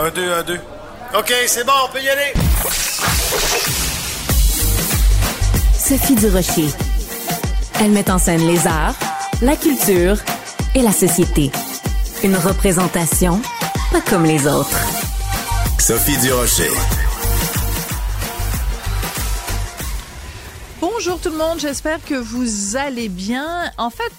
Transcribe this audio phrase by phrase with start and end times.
[0.00, 0.60] Un, deux, un, deux.
[1.18, 2.32] OK, c'est bon, on peut y aller.
[5.76, 6.68] Sophie Durocher.
[7.80, 8.94] Elle met en scène les arts,
[9.42, 10.16] la culture
[10.76, 11.50] et la société.
[12.22, 13.40] Une représentation
[13.90, 14.78] pas comme les autres.
[15.80, 16.70] Sophie Durocher.
[20.80, 23.72] Bonjour tout le monde, j'espère que vous allez bien.
[23.78, 24.12] En fait,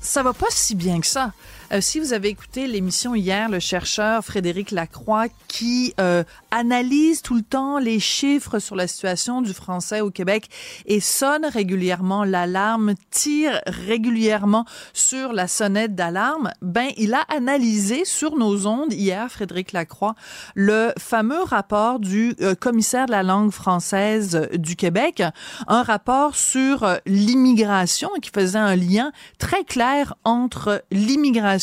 [0.00, 1.32] ça va pas si bien que ça.
[1.72, 6.22] Euh, si vous avez écouté l'émission hier, le chercheur Frédéric Lacroix qui euh,
[6.52, 10.48] analyse tout le temps les chiffres sur la situation du français au Québec
[10.86, 18.36] et sonne régulièrement l'alarme, tire régulièrement sur la sonnette d'alarme, ben il a analysé sur
[18.36, 20.14] nos ondes hier, Frédéric Lacroix,
[20.54, 25.22] le fameux rapport du euh, commissaire de la langue française du Québec,
[25.66, 31.55] un rapport sur l'immigration qui faisait un lien très clair entre l'immigration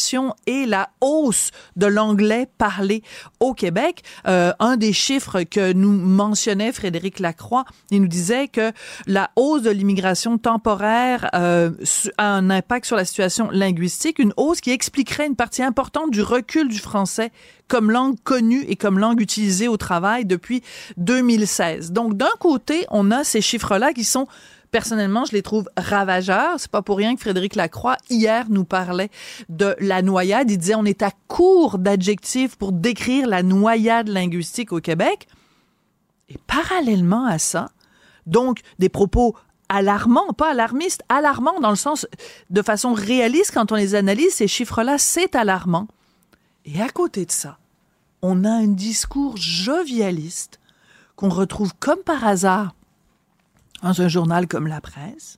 [0.48, 3.04] et la hausse de l'anglais parlé
[3.40, 4.04] au Québec.
[4.28, 8.72] Euh, un des chiffres que nous mentionnait Frédéric Lacroix, il nous disait que
[9.08, 11.72] la hausse de l'immigration temporaire euh,
[12.18, 16.22] a un impact sur la situation linguistique, une hausse qui expliquerait une partie importante du
[16.22, 17.32] recul du français
[17.68, 20.62] comme langue connue et comme langue utilisée au travail depuis
[20.98, 21.92] 2016.
[21.92, 24.28] Donc d'un côté, on a ces chiffres-là qui sont
[24.74, 26.56] personnellement, je les trouve ravageurs.
[26.60, 29.10] C'est pas pour rien que Frédéric Lacroix, hier, nous parlait
[29.48, 30.50] de la noyade.
[30.50, 35.28] Il disait on est à court d'adjectifs pour décrire la noyade linguistique au Québec.
[36.28, 37.70] Et parallèlement à ça,
[38.26, 39.36] donc des propos
[39.70, 42.08] alarmants, pas alarmistes, alarmants dans le sens
[42.50, 45.88] de façon réaliste quand on les analyse, ces chiffres-là, c'est alarmant.
[46.66, 47.60] Et à côté de ça,
[48.24, 50.60] on a un discours jovialiste
[51.16, 52.74] qu'on retrouve comme par hasard
[53.84, 55.38] dans un journal comme La Presse.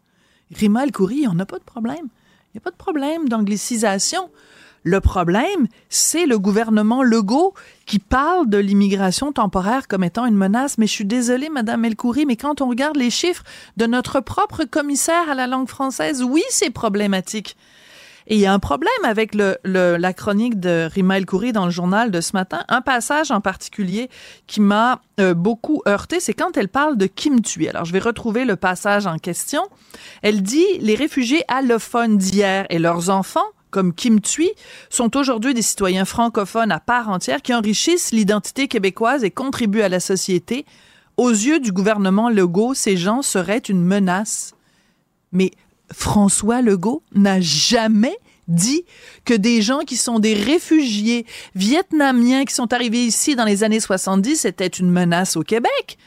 [0.54, 2.08] Rima El Khoury, il n'y a pas de problème.
[2.54, 4.30] Il n'y a pas de problème d'anglicisation.
[4.84, 7.56] Le problème, c'est le gouvernement Legault
[7.88, 10.78] qui parle de l'immigration temporaire comme étant une menace.
[10.78, 13.44] Mais je suis désolée, Madame El Khoury, mais quand on regarde les chiffres
[13.78, 17.58] de notre propre commissaire à la langue française, oui, c'est problématique.
[18.28, 21.66] Et il y a un problème avec le, la chronique de Rima El Khoury dans
[21.66, 22.64] le journal de ce matin.
[22.70, 24.10] Un passage en particulier
[24.48, 27.68] qui m'a euh, beaucoup heurté, c'est quand elle parle de Kim Thuy.
[27.68, 29.62] Alors, je vais retrouver le passage en question.
[30.24, 34.52] Elle dit les réfugiés allophones d'hier et leurs enfants comme Kim Thuy,
[34.90, 39.90] sont aujourd'hui des citoyens francophones à part entière qui enrichissent l'identité québécoise et contribuent à
[39.90, 40.66] la société.
[41.18, 44.56] Aux yeux du gouvernement Legault, ces gens seraient une menace.
[45.34, 45.52] Mais
[45.92, 48.86] François Legault n'a jamais dit
[49.24, 51.26] que des gens qui sont des réfugiés
[51.56, 55.98] vietnamiens qui sont arrivés ici dans les années 70 étaient une menace au Québec.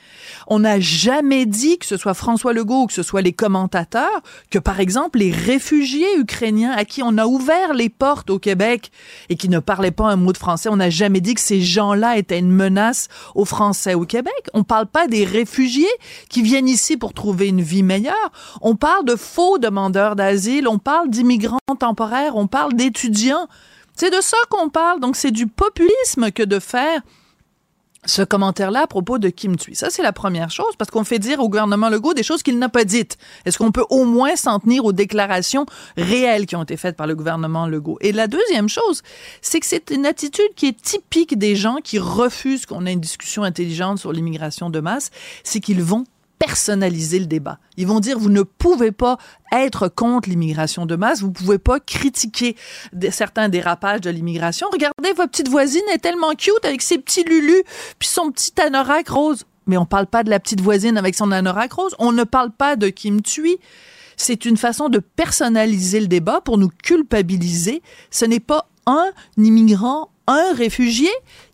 [0.50, 4.22] On n'a jamais dit, que ce soit François Legault ou que ce soit les commentateurs,
[4.50, 8.91] que par exemple les réfugiés ukrainiens à qui on a ouvert les portes au Québec
[9.28, 11.60] et qui ne parlaient pas un mot de français, on n'a jamais dit que ces
[11.60, 14.48] gens-là étaient une menace aux Français au Québec.
[14.54, 15.86] On parle pas des réfugiés
[16.30, 18.33] qui viennent ici pour trouver une vie meilleure.
[18.62, 23.48] On parle de faux demandeurs d'asile, on parle d'immigrants temporaires, on parle d'étudiants.
[23.95, 25.00] C'est de ça qu'on parle.
[25.00, 27.03] Donc c'est du populisme que de faire
[28.04, 29.74] ce commentaire-là à propos de Kim Thuy.
[29.74, 32.59] Ça, c'est la première chose, parce qu'on fait dire au gouvernement Legault des choses qu'il
[32.59, 33.18] n'a pas dites.
[33.45, 35.66] Est-ce qu'on peut au moins s'en tenir aux déclarations
[35.97, 37.98] réelles qui ont été faites par le gouvernement Legault?
[38.00, 39.03] Et la deuxième chose,
[39.42, 43.00] c'est que c'est une attitude qui est typique des gens qui refusent qu'on ait une
[43.00, 45.10] discussion intelligente sur l'immigration de masse,
[45.42, 46.04] c'est qu'ils vont
[46.38, 47.58] personnaliser le débat.
[47.76, 49.18] Ils vont dire, vous ne pouvez pas
[49.52, 52.56] être contre l'immigration de masse, vous pouvez pas critiquer
[53.10, 54.68] certains dérapages de l'immigration.
[54.72, 57.64] Regardez, votre petite voisine est tellement cute avec ses petits lulus,
[57.98, 59.44] puis son petit anorak rose.
[59.66, 61.94] Mais on parle pas de la petite voisine avec son anorak rose.
[61.98, 63.58] On ne parle pas de Kim Thuy.
[64.16, 67.82] C'est une façon de personnaliser le débat pour nous culpabiliser.
[68.10, 71.10] Ce n'est pas un immigrant, un réfugié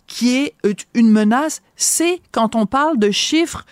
[0.06, 0.54] qui est
[0.94, 1.62] une menace.
[1.76, 3.66] C'est quand on parle de chiffres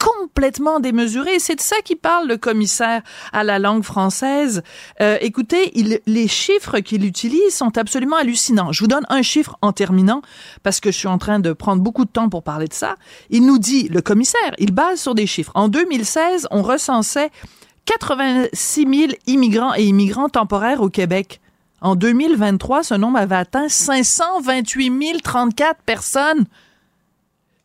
[0.00, 1.38] complètement démesuré.
[1.38, 3.02] C'est de ça qu'il parle le commissaire
[3.32, 4.62] à la langue française.
[5.00, 8.72] Euh, écoutez, il, les chiffres qu'il utilise sont absolument hallucinants.
[8.72, 10.22] Je vous donne un chiffre en terminant
[10.62, 12.96] parce que je suis en train de prendre beaucoup de temps pour parler de ça.
[13.28, 15.52] Il nous dit, le commissaire, il base sur des chiffres.
[15.54, 17.30] En 2016, on recensait
[17.84, 21.40] 86 000 immigrants et immigrants temporaires au Québec.
[21.82, 26.46] En 2023, ce nombre avait atteint 528 034 personnes.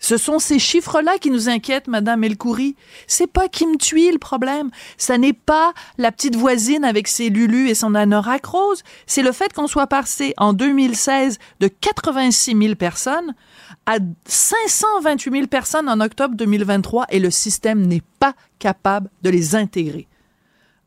[0.05, 2.75] Ce sont ces chiffres-là qui nous inquiètent, Madame Elkouri.
[3.07, 4.69] C'est pas Kim Thuy le problème.
[4.97, 8.83] Ça n'est pas la petite voisine avec ses lulus et son anorak rose.
[9.07, 13.33] C'est le fait qu'on soit passé en 2016 de 86 000 personnes
[13.87, 13.97] à
[14.27, 20.07] 528 000 personnes en octobre 2023 et le système n'est pas capable de les intégrer.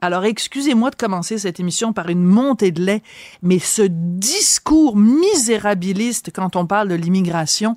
[0.00, 3.02] Alors excusez-moi de commencer cette émission par une montée de lait,
[3.42, 7.76] mais ce discours misérabiliste quand on parle de l'immigration,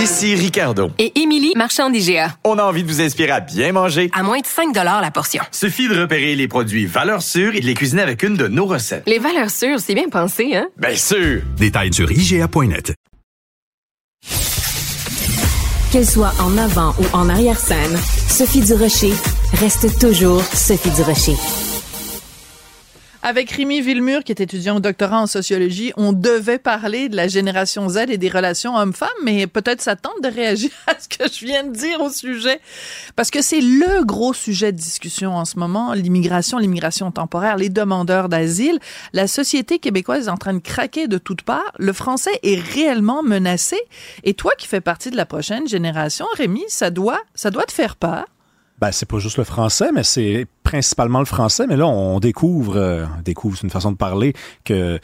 [0.00, 0.90] Ici Ricardo.
[0.98, 2.34] Et Émilie, marchand d'IGA.
[2.44, 4.08] On a envie de vous inspirer à bien manger.
[4.14, 5.42] À moins de 5 la portion.
[5.50, 8.64] Suffit de repérer les produits valeurs sûres et de les cuisiner avec une de nos
[8.64, 9.02] recettes.
[9.06, 10.68] Les valeurs sûres, c'est bien pensé, hein?
[10.78, 11.42] Bien sûr!
[11.58, 12.94] Détails sur IGA.net.
[15.92, 19.12] Qu'elle soit en avant ou en arrière-scène, Sophie Durocher
[19.60, 21.36] reste toujours Sophie Durocher.
[23.22, 27.28] Avec Rémi Villemur, qui est étudiant au doctorat en sociologie, on devait parler de la
[27.28, 31.30] génération Z et des relations hommes-femmes, mais peut-être ça tente de réagir à ce que
[31.30, 32.62] je viens de dire au sujet.
[33.16, 37.68] Parce que c'est le gros sujet de discussion en ce moment, l'immigration, l'immigration temporaire, les
[37.68, 38.78] demandeurs d'asile.
[39.12, 41.72] La société québécoise est en train de craquer de toutes parts.
[41.78, 43.76] Le français est réellement menacé.
[44.24, 47.72] Et toi qui fais partie de la prochaine génération, Rémi, ça doit, ça doit te
[47.72, 48.24] faire peur.
[48.80, 51.66] Ben, c'est pas juste le français, mais c'est principalement le français.
[51.66, 54.32] Mais là, on découvre, euh, découvre, c'est une façon de parler,
[54.64, 54.98] que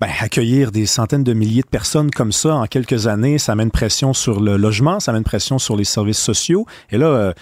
[0.00, 3.66] ben, accueillir des centaines de milliers de personnes comme ça en quelques années, ça met
[3.66, 6.66] pression sur le logement, ça met pression sur les services sociaux.
[6.90, 7.32] Et là, euh,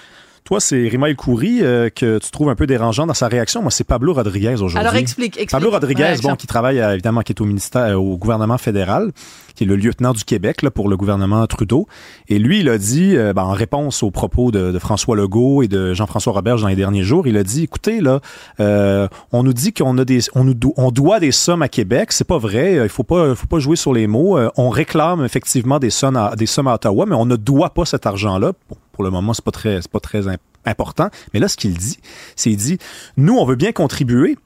[0.45, 3.63] toi, c'est Rima El Khoury euh, que tu trouves un peu dérangeant dans sa réaction.
[3.63, 4.79] Moi, c'est Pablo Rodriguez aujourd'hui.
[4.79, 5.51] Alors, explique, explique.
[5.51, 9.13] Pablo Rodriguez, bon, qui travaille euh, évidemment, qui est au ministère, euh, au gouvernement fédéral,
[9.55, 11.87] qui est le lieutenant du Québec là, pour le gouvernement Trudeau.
[12.29, 15.69] Et lui, il a dit, ben, en réponse aux propos de, de François Legault et
[15.69, 18.21] de Jean-François Roberge dans les derniers jours, il a dit, écoutez, là,
[18.59, 22.11] euh, on nous dit qu'on a des, on nous, on doit des sommes à Québec.
[22.11, 22.81] C'est pas vrai.
[22.83, 24.39] Il faut pas, faut pas jouer sur les mots.
[24.57, 27.85] on réclame effectivement des sommes à, des sommes à Ottawa, mais on ne doit pas
[27.85, 28.53] cet argent-là.
[28.69, 30.25] Bon, pour le moment, c'est pas très, c'est pas très
[30.65, 31.09] important.
[31.35, 31.99] Mais là, ce qu'il dit,
[32.37, 32.79] c'est il dit,
[33.17, 34.37] nous, on veut bien contribuer,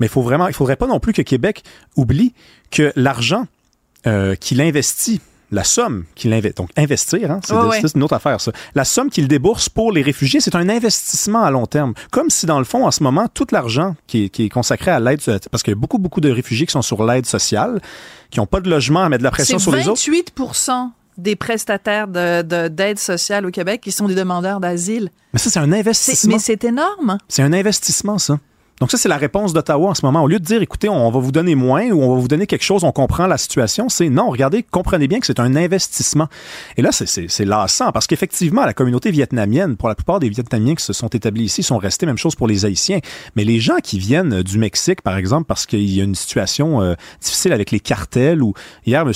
[0.00, 1.62] mais il faut vraiment, il faudrait pas non plus que Québec
[1.96, 2.34] oublie
[2.70, 3.46] que l'argent
[4.06, 5.20] euh, qu'il investit
[5.52, 8.50] la somme qu'il investit, donc investir, hein, c'est une autre affaire ça.
[8.74, 11.94] La somme qu'il débourse pour les réfugiés, c'est un investissement à long terme.
[12.10, 14.90] Comme si dans le fond, en ce moment, tout l'argent qui est, qui est consacré
[14.90, 15.20] à l'aide,
[15.50, 17.80] parce qu'il y a beaucoup, beaucoup de réfugiés qui sont sur l'aide sociale,
[18.30, 20.00] qui n'ont pas de logement à mettre de la pression sur les autres.
[20.00, 20.32] 28
[21.16, 22.46] des prestataires d'aide
[22.94, 25.10] de, sociale au Québec qui sont des demandeurs d'asile.
[25.32, 26.34] Mais ça, c'est un investissement.
[26.34, 27.18] Mais c'est énorme.
[27.28, 28.38] C'est un investissement, ça.
[28.80, 30.22] Donc ça, c'est la réponse d'Ottawa en ce moment.
[30.22, 32.46] Au lieu de dire, écoutez, on va vous donner moins ou on va vous donner
[32.46, 36.28] quelque chose, on comprend la situation, c'est non, regardez, comprenez bien que c'est un investissement.
[36.76, 40.84] Et là, c'est lassant parce qu'effectivement, la communauté vietnamienne, pour la plupart des Vietnamiens qui
[40.84, 42.98] se sont établis ici, sont restés, même chose pour les Haïtiens.
[43.34, 46.82] Mais les gens qui viennent du Mexique, par exemple, parce qu'il y a une situation
[46.82, 48.52] euh, difficile avec les cartels, ou
[48.84, 49.12] hier, M.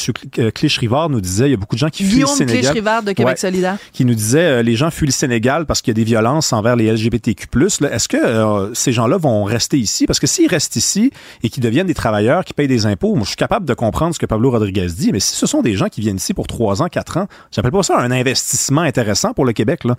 [0.55, 2.63] Clich-Rivard nous disait, il y a beaucoup de gens qui fuient le Sénégal.
[2.63, 3.77] Clich-Rivard de Québec solidaire.
[3.93, 6.55] Qui nous disait, euh, les gens fuient le Sénégal parce qu'il y a des violences
[6.55, 7.47] envers les LGBTQ+.
[7.91, 10.07] Est-ce que euh, ces gens-là vont rester ici.
[10.07, 11.11] Parce que s'ils restent ici
[11.43, 14.15] et qu'ils deviennent des travailleurs qui payent des impôts, moi, je suis capable de comprendre
[14.15, 16.47] ce que Pablo Rodriguez dit, mais si ce sont des gens qui viennent ici pour
[16.47, 19.97] trois ans, quatre ans, j'appelle pas ça un investissement intéressant pour le Québec, là.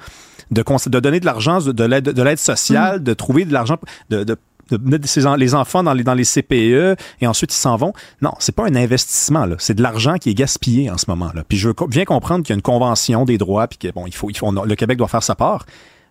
[0.50, 3.04] De, de donner de l'argent, de l'aide, de l'aide sociale, mm.
[3.04, 3.78] de trouver de l'argent,
[4.10, 4.36] de, de
[4.72, 7.94] de mettre les enfants dans les, dans les CPE et ensuite ils s'en vont.
[8.22, 9.56] Non, c'est pas un investissement, là.
[9.60, 11.44] C'est de l'argent qui est gaspillé en ce moment, là.
[11.48, 14.08] Puis je veux bien comprendre qu'il y a une convention des droits puis que, bon,
[14.08, 15.66] il faut, il faut, le Québec doit faire sa part.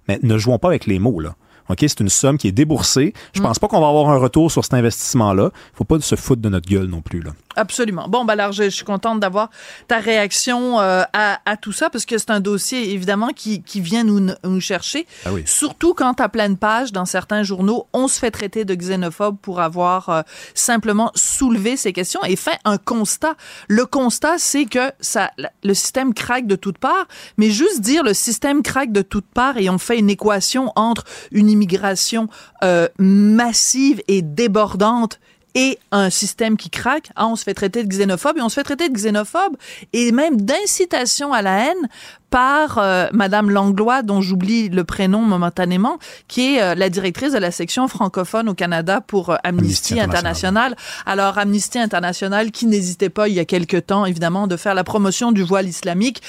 [0.09, 1.35] Mais ne jouons pas avec les mots, là.
[1.71, 3.15] OK, c'est une somme qui est déboursée.
[3.35, 3.45] Je mm.
[3.45, 5.51] pense pas qu'on va avoir un retour sur cet investissement-là.
[5.75, 7.31] Faut pas se foutre de notre gueule non plus, là.
[7.57, 8.09] Absolument.
[8.09, 9.51] Bon, ben alors, je, suis contente d'avoir
[9.89, 13.81] ta réaction euh, à, à, tout ça parce que c'est un dossier, évidemment, qui, qui
[13.81, 15.07] vient nous, nous chercher.
[15.27, 15.43] Ah oui.
[15.47, 19.61] Surtout quand à pleine page, dans certains journaux, on se fait traiter de xénophobe pour
[19.61, 20.23] avoir euh,
[20.55, 23.35] simplement soulevé ces questions et fait un constat.
[23.69, 25.31] Le constat, c'est que ça,
[25.63, 29.57] le système craque de toutes parts, mais juste dire le système craque de toutes parts
[29.57, 32.29] et on fait une équation entre une immigration
[32.65, 35.21] euh, massive et débordante
[35.55, 38.55] et un système qui craque, ah, on se fait traiter de xénophobe et on se
[38.55, 39.57] fait traiter de xénophobe
[39.93, 41.89] et même d'incitation à la haine
[42.31, 45.99] par euh, Madame Langlois, dont j'oublie le prénom momentanément,
[46.29, 50.77] qui est euh, la directrice de la section francophone au Canada pour euh, Amnesty, International.
[51.07, 54.85] Alors Amnesty International, qui n'hésitait pas il y a quelque temps, évidemment, de faire la
[54.85, 56.23] promotion du voile islamique.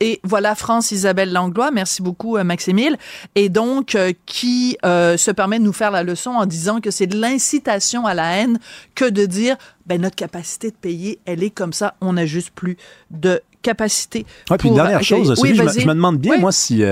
[0.00, 2.96] Et voilà France Isabelle Langlois, merci beaucoup euh, Maximile,
[3.34, 6.90] et donc euh, qui euh, se permet de nous faire la leçon en disant que
[6.90, 8.60] c'est de l'incitation à la haine
[8.94, 12.50] que de dire ben notre capacité de payer, elle est comme ça, on n'a juste
[12.50, 12.76] plus
[13.10, 14.24] de capacité.
[14.50, 16.82] Ouais, puis une dernière chose, je, me, demande bien moi si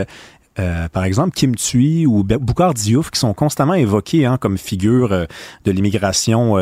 [0.92, 5.70] par exemple, Kim Thuy ou Boukhar Diouf, qui sont constamment évoqués hein, comme figure de
[5.70, 6.56] l'immigration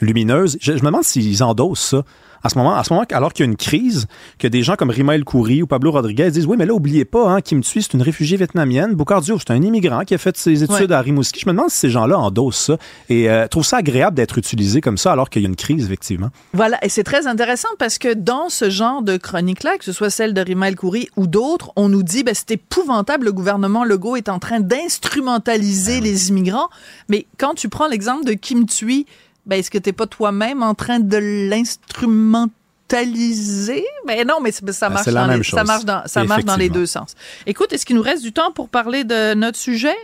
[0.00, 2.04] lumineuse, je, je, me demande s'ils endossent ça
[2.44, 4.06] à ce moment, à ce moment alors qu'il y a une crise,
[4.38, 7.06] que des gens comme Rima El Khoury ou Pablo Rodriguez disent oui, mais là, oubliez
[7.06, 8.94] pas, hein, Kim Thuy, c'est une réfugiée vietnamienne.
[8.94, 11.40] Boukhar Diouf, c'est un immigrant qui a fait ses études à Rimouski.
[11.40, 12.76] Je me demande si ces gens-là endossent ça
[13.08, 15.86] et euh, trouvent ça agréable d'être utilisé comme ça alors qu'il y a une crise,
[15.86, 16.28] effectivement.
[16.52, 20.10] Voilà, et c'est très intéressant parce que dans ce genre de chronique-là, que ce soit
[20.10, 23.84] celle de Rima El Khoury ou d'autres, on nous dit ben, c'est épouvantable, le gouvernement
[23.84, 26.68] Legault est en train d'instrumentaliser ben les immigrants.
[27.08, 29.06] Mais quand tu prends l'exemple de Kim Thuy,
[29.46, 31.16] ben, est-ce que tu n'es pas toi-même en train de
[31.48, 33.84] l'instrumentaliser?
[34.06, 36.56] Mais ben, non, mais ça ben, marche, dans les, ça marche dans, ça marche dans
[36.56, 37.14] les deux sens.
[37.46, 39.96] Écoute, est-ce qu'il nous reste du temps pour parler de notre sujet?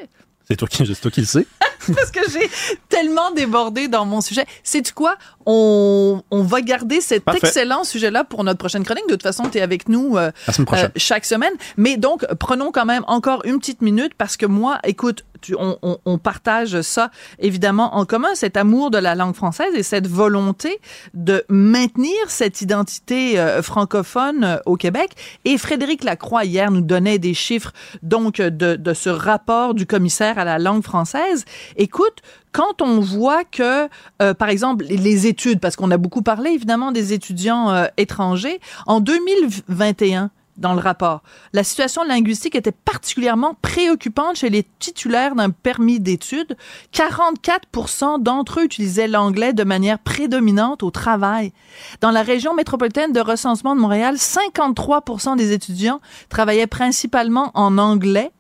[0.51, 1.47] C'est toi, qui, toi qui le sais.
[1.95, 2.51] Parce que j'ai
[2.89, 4.45] tellement débordé dans mon sujet.
[4.65, 5.17] C'est tu quoi?
[5.47, 9.07] On, on, va garder cet excellent sujet-là pour notre prochaine chronique.
[9.07, 11.53] De toute façon, tu es avec nous euh, euh, chaque semaine.
[11.77, 15.25] Mais donc, prenons quand même encore une petite minute parce que moi, écoute,
[15.57, 20.81] on, partage ça évidemment en commun, cet amour de la langue française et cette volonté
[21.15, 25.11] de maintenir cette identité euh, francophone euh, au Québec.
[25.45, 30.45] Et Frédéric Lacroix hier nous donnait des chiffres donc de, ce rapport du commissaire à
[30.45, 31.45] la langue française.
[31.77, 32.21] Écoute,
[32.53, 33.89] quand on voit que,
[34.21, 39.01] euh, par exemple, les études, parce qu'on a beaucoup parlé évidemment des étudiants étrangers, en
[39.01, 41.23] 2021, dans le rapport.
[41.53, 46.57] La situation linguistique était particulièrement préoccupante chez les titulaires d'un permis d'études.
[46.95, 51.53] 44% d'entre eux utilisaient l'anglais de manière prédominante au travail.
[52.01, 58.31] Dans la région métropolitaine de recensement de Montréal, 53% des étudiants travaillaient principalement en anglais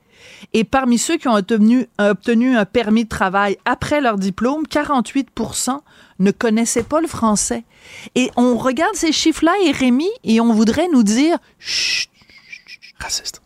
[0.52, 5.78] et parmi ceux qui ont obtenu, un permis de travail après leur diplôme, 48%
[6.18, 7.64] ne connaissaient pas le français.
[8.14, 12.09] Et on regarde ces chiffres-là, et Rémi, et on voudrait nous dire, chut,
[13.00, 13.42] raciste.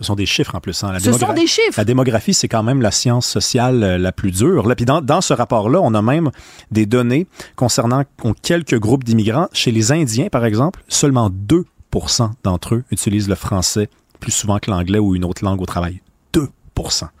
[0.00, 0.82] Ce sont des chiffres en plus.
[0.82, 0.92] Hein.
[0.92, 1.76] La Ce sont des chiffres.
[1.76, 4.66] La démographie, c'est quand même la science sociale euh, la plus dure.
[4.66, 6.30] Là, puis dans, dans ce rapport-là, on a même
[6.70, 8.04] des données concernant
[8.42, 9.48] quelques groupes d'immigrants.
[9.52, 14.70] Chez les Indiens, par exemple, seulement 2% d'entre eux utilisent le français plus souvent que
[14.70, 16.00] l'anglais ou une autre langue au travail.
[16.32, 16.48] 2%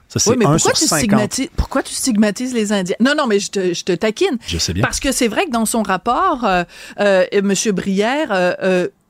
[0.08, 2.96] ça, c'est oui, mais pourquoi, tu stigmatises, pourquoi tu stigmatises les Indiens?
[2.98, 4.38] Non, non, mais je te, je te taquine.
[4.44, 4.82] Je sais bien.
[4.82, 6.64] Parce que c'est vrai que dans son rapport, euh,
[6.98, 7.52] euh, M.
[7.72, 8.56] Brière...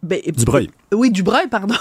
[0.02, 0.70] Ben, Dubreuil.
[0.92, 1.74] Oui, Dubreuil, pardon.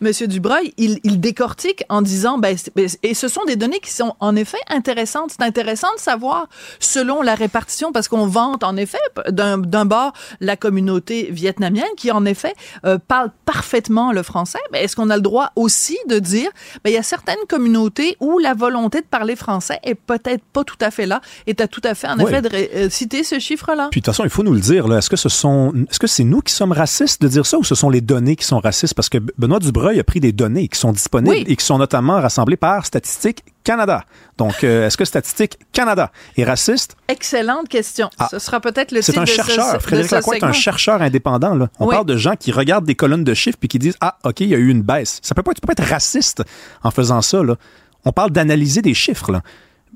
[0.00, 3.92] Monsieur Dubreuil, il, il, décortique en disant, ben, ben, et ce sont des données qui
[3.92, 5.30] sont en effet intéressantes.
[5.32, 6.48] C'est intéressant de savoir
[6.80, 8.98] selon la répartition, parce qu'on vante en effet
[9.28, 14.58] d'un bord la communauté vietnamienne qui en effet euh, parle parfaitement le français.
[14.72, 16.50] Ben, Est-ce qu'on a le droit aussi de dire,
[16.84, 20.64] ben, il y a certaines communautés où la volonté de parler français est peut-être pas
[20.64, 23.24] tout à fait là, et tu as tout à fait en effet de euh, citer
[23.24, 23.88] ce chiffre-là?
[23.90, 24.92] Puis de toute façon, il faut nous le dire.
[24.92, 27.64] Est-ce que ce sont, est-ce que c'est nous qui sommes racistes de dire ça ou
[27.64, 28.94] ce sont les données qui sont racistes?
[28.94, 32.20] Parce que Benoît Dubreuil a pris des données qui sont disponibles et qui sont notamment
[32.20, 34.04] rassemblées par Statistique Canada.
[34.38, 36.96] Donc, euh, est-ce que Statistique Canada est raciste?
[37.08, 38.10] Excellente question.
[38.18, 38.28] Ah.
[38.30, 39.80] Ce sera peut-être le titre un chercheur.
[39.80, 41.54] Frédéric Lacroix est un chercheur indépendant.
[41.54, 41.68] Là.
[41.78, 44.40] On parle de gens qui regardent des colonnes de chiffres et qui disent Ah, OK,
[44.40, 45.20] il y a eu une baisse.
[45.22, 46.42] Ça peut pas, tu peux pas être raciste
[46.82, 47.42] en faisant ça.
[47.42, 47.56] Là.
[48.04, 49.32] On parle d'analyser des chiffres.
[49.32, 49.42] Là.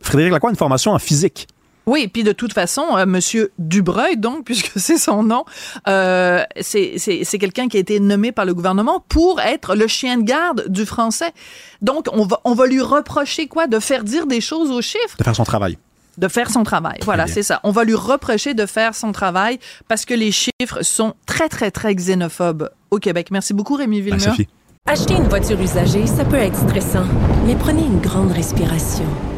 [0.00, 1.48] Frédéric Lacroix a une formation en physique.
[1.86, 5.44] Oui, puis de toute façon, euh, Monsieur Dubreuil, donc, puisque c'est son nom,
[5.88, 10.22] euh, c'est quelqu'un qui a été nommé par le gouvernement pour être le chien de
[10.22, 11.32] garde du français.
[11.82, 13.66] Donc, on va, on va lui reprocher quoi?
[13.66, 15.16] De faire dire des choses aux chiffres?
[15.18, 15.78] De faire son travail
[16.18, 16.98] de faire son travail.
[17.04, 17.60] Voilà, c'est ça.
[17.62, 21.70] On va lui reprocher de faire son travail parce que les chiffres sont très, très,
[21.70, 23.28] très xénophobes au Québec.
[23.30, 24.34] Merci beaucoup, Rémi Villemur.
[24.86, 27.04] Acheter une voiture usagée, ça peut être stressant,
[27.44, 29.04] mais prenez une grande respiration.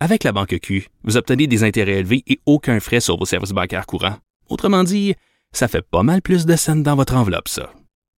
[0.00, 3.50] Avec la banque Q, vous obtenez des intérêts élevés et aucun frais sur vos services
[3.50, 4.16] bancaires courants.
[4.48, 5.16] Autrement dit,
[5.52, 7.72] ça fait pas mal plus de scènes dans votre enveloppe, ça.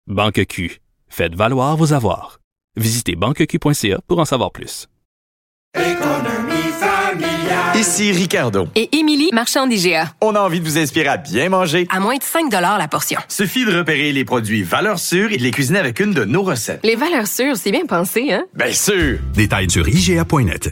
[0.07, 2.39] Banque Q, faites valoir vos avoirs.
[2.75, 4.87] Visitez banqueq.ca pour en savoir plus.
[7.75, 8.67] Ici Ricardo.
[8.75, 10.13] Et Émilie, marchand d'IGA.
[10.21, 11.87] On a envie de vous inspirer à bien manger.
[11.89, 13.21] À moins de 5 la portion.
[13.29, 16.43] Suffit de repérer les produits valeurs sûres et de les cuisiner avec une de nos
[16.43, 16.81] recettes.
[16.83, 18.43] Les valeurs sûres, c'est bien pensé, hein?
[18.53, 19.19] Bien sûr!
[19.33, 20.71] Détails sur IGA.net.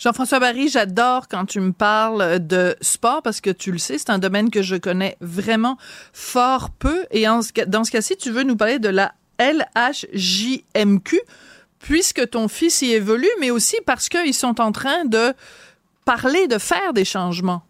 [0.00, 4.08] Jean-François Barry, j'adore quand tu me parles de sport parce que tu le sais, c'est
[4.08, 5.76] un domaine que je connais vraiment
[6.14, 7.04] fort peu.
[7.10, 7.42] Et dans
[7.84, 11.20] ce cas-ci, tu veux nous parler de la LHJMQ
[11.80, 15.34] puisque ton fils y évolue, mais aussi parce qu'ils sont en train de
[16.06, 17.60] parler de faire des changements.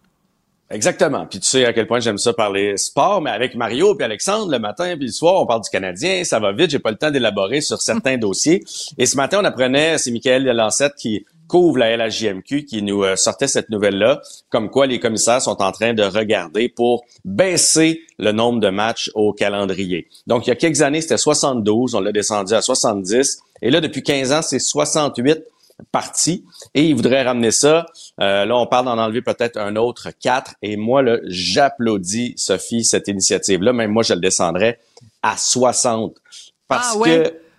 [0.69, 1.25] Exactement.
[1.25, 4.49] Puis tu sais à quel point j'aime ça parler sport, mais avec Mario puis Alexandre
[4.49, 6.97] le matin puis le soir, on parle du Canadien, ça va vite, j'ai pas le
[6.97, 8.63] temps d'élaborer sur certains dossiers.
[8.97, 13.17] Et ce matin, on apprenait, c'est Michael Lancette qui couvre la LHJMQ qui nous euh,
[13.17, 18.31] sortait cette nouvelle-là, comme quoi les commissaires sont en train de regarder pour baisser le
[18.31, 20.07] nombre de matchs au calendrier.
[20.27, 23.81] Donc, il y a quelques années, c'était 72, on l'a descendu à 70, et là,
[23.81, 25.43] depuis 15 ans, c'est 68
[25.91, 27.85] parties, et ils voudraient ramener ça.
[28.21, 32.85] Euh, là, on parle d'en enlever peut-être un autre 4, et moi, là, j'applaudis, Sophie,
[32.85, 34.79] cette initiative-là, même moi, je le descendrais
[35.21, 36.15] à 60.
[36.69, 37.23] Parce ah, ouais?
[37.23, 37.50] que...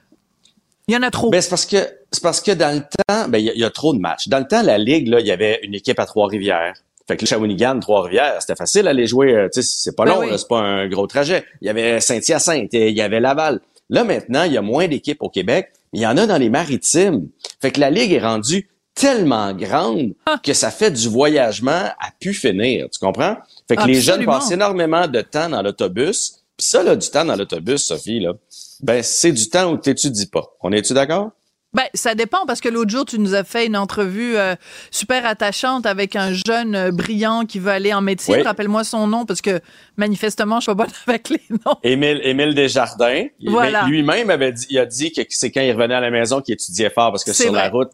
[0.92, 1.30] Il y en a trop.
[1.30, 1.78] Ben, c'est parce que
[2.10, 4.28] c'est parce que dans le temps, ben, il y, a trop de matchs.
[4.28, 6.74] Dans le temps, la Ligue, là, il y avait une équipe à Trois-Rivières.
[7.08, 9.34] Fait que le Shawinigan, Trois-Rivières, c'était facile d'aller jouer.
[9.34, 11.46] Euh, tu sais, c'est pas ben long, c'est pas un gros trajet.
[11.62, 13.60] Il y avait Saint-Hyacinthe, il y avait Laval.
[13.88, 16.36] Là, maintenant, il y a moins d'équipes au Québec, mais il y en a dans
[16.36, 17.26] les maritimes.
[17.62, 20.38] Fait que la Ligue est rendue tellement grande ah.
[20.42, 22.88] que ça fait du voyagement à pu finir.
[22.92, 23.38] Tu comprends?
[23.66, 26.41] Fait que les jeunes passent énormément de temps dans l'autobus.
[26.62, 28.34] Ça, là, du temps dans l'autobus, Sophie, là,
[28.82, 30.44] ben, c'est du temps où t'étudies pas.
[30.60, 31.32] On est-tu d'accord?
[31.74, 34.54] Ben, ça dépend parce que l'autre jour, tu nous as fait une entrevue euh,
[34.90, 38.42] super attachante avec un jeune euh, brillant qui veut aller en médecine.
[38.42, 39.60] Rappelle-moi son nom parce que
[39.96, 41.76] manifestement, je suis pas bonne avec les noms.
[41.82, 43.24] Émile, Émile Desjardins.
[43.46, 43.86] Voilà.
[43.86, 46.54] Lui-même avait dit, il a dit que c'est quand il revenait à la maison qu'il
[46.54, 47.90] étudiait fort parce que sur la route,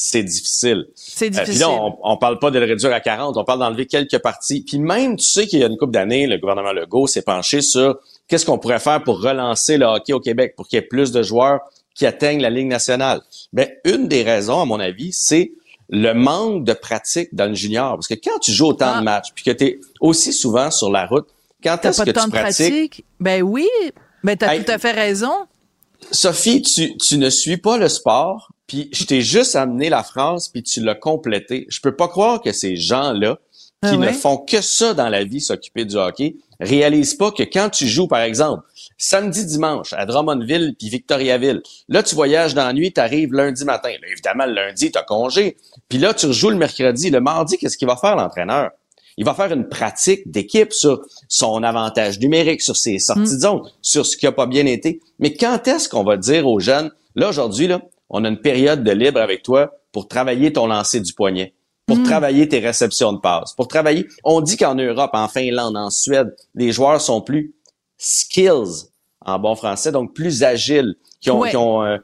[0.00, 0.86] c'est difficile.
[0.94, 1.52] C'est difficile.
[1.52, 3.84] Euh, puis là, on, on, parle pas de le réduire à 40, on parle d'enlever
[3.84, 4.62] quelques parties.
[4.66, 7.60] Puis même, tu sais qu'il y a une couple d'années, le gouvernement Legault s'est penché
[7.60, 10.86] sur qu'est-ce qu'on pourrait faire pour relancer le hockey au Québec, pour qu'il y ait
[10.86, 11.60] plus de joueurs
[11.94, 13.20] qui atteignent la Ligue nationale.
[13.52, 15.52] Ben, une des raisons, à mon avis, c'est
[15.90, 17.96] le manque de pratique dans le junior.
[17.96, 19.02] Parce que quand tu joues autant de ah.
[19.02, 21.28] matchs, puis que tu es aussi souvent sur la route,
[21.62, 22.32] quand est-ce que tu pratiques?
[22.32, 23.04] Pratique?
[23.18, 23.68] Ben oui,
[24.24, 25.32] ben tu as tout à fait raison.
[26.10, 30.48] Sophie, tu, tu ne suis pas le sport, puis je t'ai juste amené la France,
[30.48, 31.66] puis tu l'as complété.
[31.70, 33.40] Je peux pas croire que ces gens-là,
[33.82, 37.42] qui ah ne font que ça dans la vie, s'occuper du hockey, réalisent pas que
[37.42, 38.62] quand tu joues, par exemple,
[38.96, 43.64] samedi, dimanche, à Drummondville puis Victoriaville, là, tu voyages dans la nuit, tu arrives lundi
[43.64, 43.90] matin.
[44.08, 45.56] évidemment, le lundi, tu as congé.
[45.88, 47.10] Puis là, tu rejoues le mercredi.
[47.10, 48.70] Le mardi, qu'est-ce qu'il va faire, l'entraîneur?
[49.16, 53.62] Il va faire une pratique d'équipe sur son avantage numérique, sur ses sorties de zone,
[53.82, 55.00] sur ce qui a pas bien été.
[55.18, 57.80] Mais quand est-ce qu'on va dire aux jeunes, là, aujourd'hui, là,
[58.10, 61.54] on a une période de libre avec toi pour travailler ton lancer du poignet
[61.90, 62.04] pour mm.
[62.04, 64.06] travailler tes réceptions de passes, pour travailler.
[64.22, 67.52] On dit qu'en Europe, en Finlande, en Suède, les joueurs sont plus
[67.98, 68.86] skills
[69.26, 71.98] en bon français, donc plus agiles, qui ont, qui ont euh,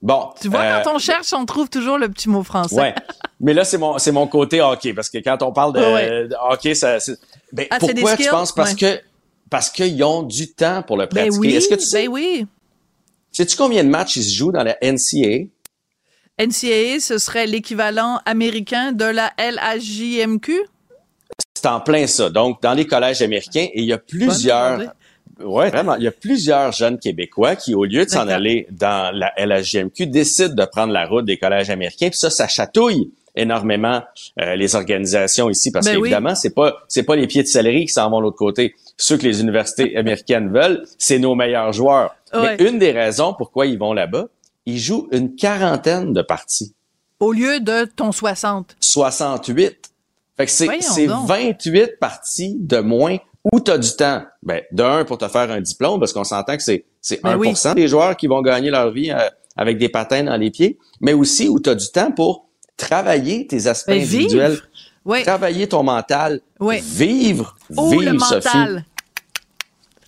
[0.00, 0.30] bon.
[0.40, 2.80] Tu vois, quand euh, on cherche, on trouve toujours le petit mot français.
[2.80, 2.94] Ouais.
[3.40, 6.76] Mais là, c'est mon, c'est mon côté hockey, parce que quand on parle de, hockey,
[6.76, 6.98] ça,
[7.52, 8.52] ben, ah, pourquoi tu penses?
[8.52, 9.00] Parce que,
[9.50, 11.38] parce qu'ils ont du temps pour le ben pratiquer.
[11.38, 12.06] oui, Est-ce que tu sais?
[12.06, 12.46] Ben oui.
[13.32, 15.48] Sais-tu combien de matchs il se joue dans la NCAA?
[16.38, 20.60] NCAA, ce serait l'équivalent américain de la LHJMQ?
[21.54, 22.30] C'est en plein ça.
[22.30, 24.94] Donc, dans les collèges américains, et il y a plusieurs...
[25.40, 25.96] Ouais, vraiment.
[25.96, 30.06] Il y a plusieurs jeunes Québécois qui, au lieu de s'en aller dans la LHJMQ,
[30.06, 32.10] décident de prendre la route des collèges américains.
[32.10, 34.02] Puis ça, ça chatouille énormément
[34.40, 37.86] euh, les organisations ici parce ben qu'évidemment c'est pas c'est pas les pieds de céleri
[37.86, 38.74] qui s'en vont de l'autre côté.
[38.98, 42.14] Ceux que les universités américaines veulent, c'est nos meilleurs joueurs.
[42.34, 44.28] Mais une des raisons pourquoi ils vont là-bas,
[44.66, 46.74] ils jouent une quarantaine de parties.
[47.20, 48.76] Au lieu de ton 60.
[48.80, 49.92] 68.
[50.36, 53.18] Fait que c'est c'est 28 parties de moins
[53.52, 54.22] où tu as du temps.
[54.42, 57.64] Ben de un pour te faire un diplôme parce qu'on s'entend que c'est c'est 1%
[57.64, 60.78] ben des joueurs qui vont gagner leur vie euh, avec des patins dans les pieds,
[61.00, 64.58] mais aussi où tu as du temps pour travailler tes aspects individuels,
[65.24, 68.84] travailler ton mental, vivre, oh, vivre, le mental.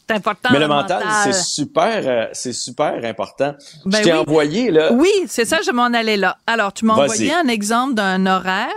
[0.06, 0.50] C'est important.
[0.52, 3.54] Mais le, mental, c'est super, euh, c'est super important.
[3.86, 4.92] Ben je t'ai envoyé là.
[4.92, 6.36] Oui, c'est ça, je m'en allais là.
[6.46, 8.74] Alors, tu m'as envoyé un exemple d'un horaire.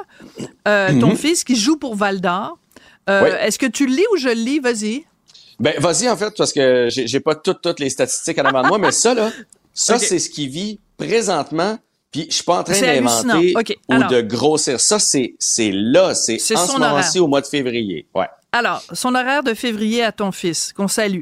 [0.68, 1.18] Euh, ton mhm.
[1.18, 2.58] fils qui joue pour Val d'Or.
[3.10, 4.60] Euh, est-ce que tu le lis ou je le lis?
[4.60, 5.06] Vas-y.
[5.60, 8.68] Ben, vas-y en fait parce que j'ai pas toutes toutes les statistiques en avant de
[8.68, 9.32] moi, mais ça là,
[9.74, 11.78] ça c'est ce qui vit présentement
[12.12, 13.54] puis je suis pas en train d'inventer
[13.90, 14.80] ou de grossir.
[14.80, 18.08] Ça, c'est c'est là, c'est en ce moment-ci au mois de février.
[18.16, 18.28] Ouais.
[18.54, 21.22] Alors, son horaire de février à ton fils, qu'on salue.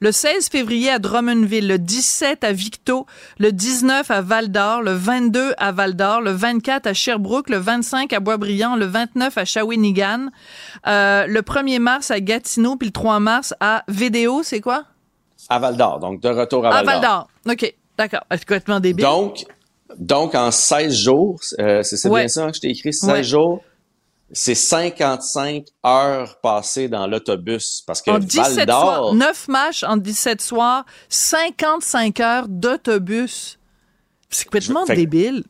[0.00, 3.06] Le 16 février à Drummondville, le 17 à Victo,
[3.38, 8.18] le 19 à Val-d'Or, le 22 à Val-d'Or, le 24 à Sherbrooke, le 25 à
[8.18, 10.26] Boisbriand, le 29 à Shawinigan,
[10.86, 14.84] euh, le 1er mars à Gatineau, puis le 3 mars à Vidéo, c'est quoi?
[15.48, 16.90] À Val-d'Or, donc de retour à Val-d'Or.
[16.90, 18.24] À Val-d'Or, OK, d'accord.
[18.32, 19.04] C'est complètement débile.
[19.04, 19.44] Donc,
[19.98, 23.62] donc, en 16 jours, euh, c'est bien ça que je t'ai écrit, 16 jours,
[24.34, 27.82] c'est 55 heures passées dans l'autobus.
[27.86, 33.58] Parce que en 17 soirs, 9 matchs en 17 soirs, 55 heures d'autobus.
[34.28, 35.44] C'est complètement débile.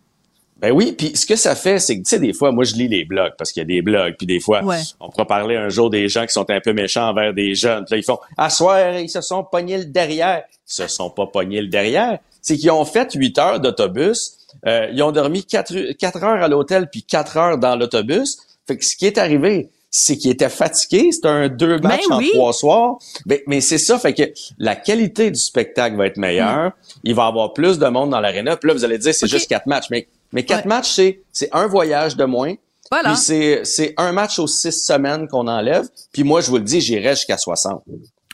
[0.59, 2.75] Ben oui, puis ce que ça fait, c'est que, tu sais, des fois, moi, je
[2.75, 4.63] lis les blogs, parce qu'il y a des blogs, puis des fois,
[5.01, 7.85] on pourra parler un jour des gens qui sont un peu méchants envers des jeunes.
[7.85, 11.11] Puis là, ils font «À soir, ils se sont pognés le derrière.» Ils se sont
[11.11, 14.37] pas pognés le derrière c'est qu'ils ont fait 8 heures d'autobus.
[14.67, 18.39] Euh, ils ont dormi 4, 4 heures à l'hôtel puis 4 heures dans l'autobus.
[18.67, 21.13] Fait que ce qui est arrivé, c'est qu'ils étaient fatigués.
[21.13, 22.99] C'était un deux ben matchs en trois soirs.
[23.27, 24.25] Mais, mais c'est ça, fait que
[24.59, 26.71] la qualité du spectacle va être meilleure.
[26.71, 26.73] Mm.
[27.05, 28.57] Il va y avoir plus de monde dans l'aréna.
[28.57, 29.87] Puis là, vous allez dire, c'est juste quatre matchs.
[29.91, 32.55] Mais, mais quatre matchs, c'est, c'est un voyage de moins.
[32.91, 33.11] Voilà.
[33.11, 35.89] Puis c'est, c'est un match aux six semaines qu'on enlève.
[36.13, 37.83] Puis moi, je vous le dis, j'irai jusqu'à 60.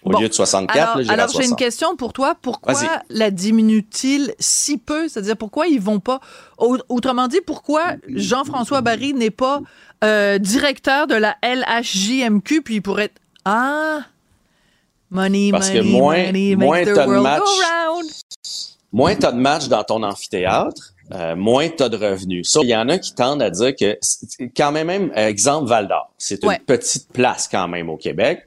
[0.02, 2.34] Au lieu de 64, alors, alors j'ai une question pour toi.
[2.40, 2.72] Pourquoi
[3.10, 5.08] la diminue-t-il si peu?
[5.08, 6.20] C'est-à-dire, pourquoi ils vont pas...
[6.56, 9.60] Autrement dit, pourquoi Jean-François Barry n'est pas
[10.04, 13.20] euh, directeur de la LHJMQ, puis il pourrait être...
[13.44, 14.00] Ah!
[15.10, 18.10] Money, Parce money, que moins, money, moins the world match, go round.
[18.92, 22.48] Moins t'as de matchs dans ton amphithéâtre, euh, moins t'as de revenus.
[22.48, 23.98] Ça, il y en a qui tendent à dire que,
[24.56, 28.46] quand même, même exemple Val d'Or, c'est une petite place quand même au Québec.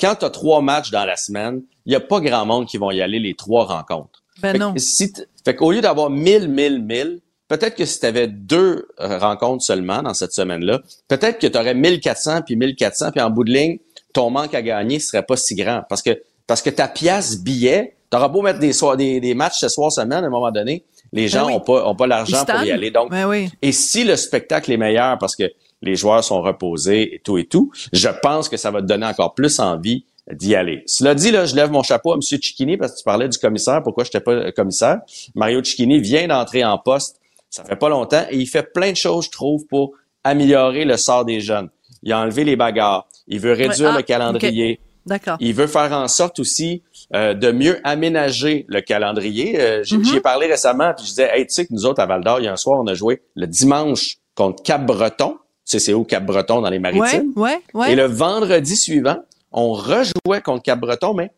[0.00, 2.78] Quand tu as trois matchs dans la semaine, il n'y a pas grand monde qui
[2.78, 4.22] vont y aller les trois rencontres.
[4.40, 4.74] Ben fait non.
[4.76, 5.12] Si
[5.44, 9.64] fait qu'au lieu d'avoir 1000, 1000, 1000, peut-être que si tu avais deux euh, rencontres
[9.64, 13.52] seulement dans cette semaine-là, peut-être que tu aurais 1400 puis 1400 puis en bout de
[13.52, 13.78] ligne,
[14.12, 17.96] ton manque à gagner serait pas si grand parce que parce que ta pièce billet,
[18.10, 20.50] tu auras beau mettre des, soirs, des, des matchs ce soir semaine à un moment
[20.50, 22.90] donné, les ben gens ont pas ont pas l'argent pour y aller.
[22.90, 27.18] Donc ben et si le spectacle est meilleur parce que les joueurs sont reposés et
[27.18, 30.82] tout et tout, je pense que ça va te donner encore plus envie d'y aller.
[30.86, 32.22] Cela dit, là, je lève mon chapeau à M.
[32.22, 33.82] Cicchini parce que tu parlais du commissaire.
[33.82, 35.00] Pourquoi je n'étais pas commissaire?
[35.34, 37.20] Mario Cicchini vient d'entrer en poste.
[37.54, 39.92] Ça fait pas longtemps et il fait plein de choses, je trouve, pour
[40.24, 41.68] améliorer le sort des jeunes.
[42.02, 43.06] Il a enlevé les bagarres.
[43.28, 44.80] Il veut réduire ah, le calendrier.
[45.06, 45.36] D'accord.
[45.38, 46.82] Il veut faire en sorte aussi
[47.14, 49.60] euh, de mieux aménager le calendrier.
[49.60, 52.06] Euh, J'y ai parlé récemment, puis je disais, hey, tu sais que nous autres, à
[52.06, 55.34] Val-d'Or, il y a un soir, on a joué le dimanche contre Cap-Breton.
[55.34, 57.32] Tu sais, c'est où Cap-Breton dans les Maritimes?
[57.36, 59.18] Ouais, ouais, Et le vendredi suivant,
[59.52, 61.30] on rejouait contre Cap-Breton, mais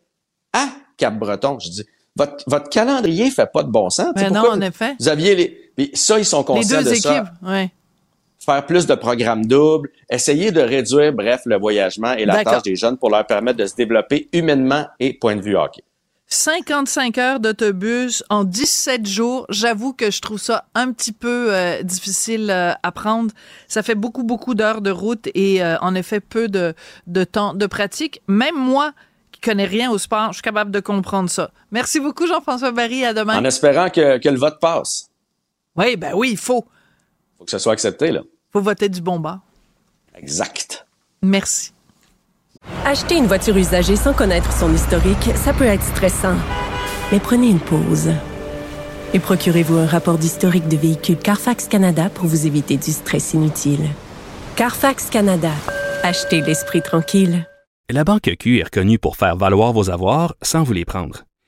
[0.51, 1.59] à Cap-Breton.
[1.59, 4.07] Je dis, votre, votre calendrier fait pas de bon sens.
[4.15, 4.95] Tu sais, Ben non, en effet.
[4.99, 5.66] Vous aviez les...
[5.77, 7.31] puis ça, ils sont Les conscients deux de équipes, ça.
[7.43, 7.71] ouais.
[8.39, 12.75] Faire plus de programmes doubles, essayer de réduire, bref, le voyagement et la tâche des
[12.75, 15.83] jeunes pour leur permettre de se développer humainement et point de vue hockey.
[16.29, 19.45] 55 heures d'autobus en 17 jours.
[19.49, 23.31] J'avoue que je trouve ça un petit peu euh, difficile euh, à prendre.
[23.67, 26.73] Ça fait beaucoup, beaucoup d'heures de route et euh, en effet peu de,
[27.07, 28.21] de temps de pratique.
[28.27, 28.91] Même moi,
[29.31, 31.51] qui connais rien au sport, je suis capable de comprendre ça.
[31.71, 33.05] Merci beaucoup, Jean-François Barry.
[33.05, 33.39] À demain.
[33.39, 35.09] En espérant que, que le vote passe.
[35.77, 36.65] Oui, ben oui, il faut.
[37.37, 38.21] faut que ce soit accepté, là.
[38.51, 39.39] faut voter du bon bord.
[40.15, 40.87] Exact.
[41.21, 41.71] Merci.
[42.85, 46.35] Acheter une voiture usagée sans connaître son historique, ça peut être stressant.
[47.11, 48.11] Mais prenez une pause.
[49.13, 53.87] Et procurez-vous un rapport d'historique de véhicule Carfax Canada pour vous éviter du stress inutile.
[54.55, 55.51] Carfax Canada.
[56.03, 57.47] Achetez l'esprit tranquille.
[57.89, 61.26] La Banque Q est reconnue pour faire valoir vos avoirs sans vous les prendre.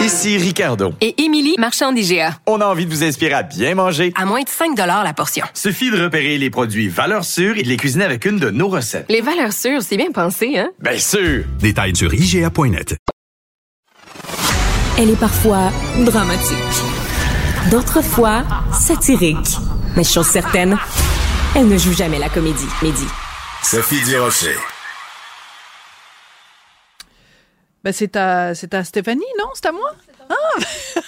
[0.00, 0.92] Ici Ricardo.
[1.00, 2.38] Et Émilie, marchand d'IGA.
[2.46, 4.12] On a envie de vous inspirer à bien manger.
[4.14, 5.46] À moins de 5 la portion.
[5.54, 8.68] Suffit de repérer les produits valeurs sûres et de les cuisiner avec une de nos
[8.68, 9.06] recettes.
[9.08, 10.68] Les valeurs sûres, c'est bien pensé, hein?
[10.80, 11.44] Bien sûr!
[11.60, 12.96] Détails sur IGA.net.
[14.98, 16.56] Elle est parfois dramatique.
[17.70, 19.56] D'autres fois, satirique.
[19.96, 20.76] Mais chose certaine,
[21.54, 22.68] elle ne joue jamais la comédie.
[22.82, 23.06] Midi.
[23.62, 24.56] Sophie Durocher.
[27.86, 29.44] Ben, c'est à, c'est à Stéphanie, non?
[29.54, 29.92] C'est à moi?
[30.28, 30.34] Ah!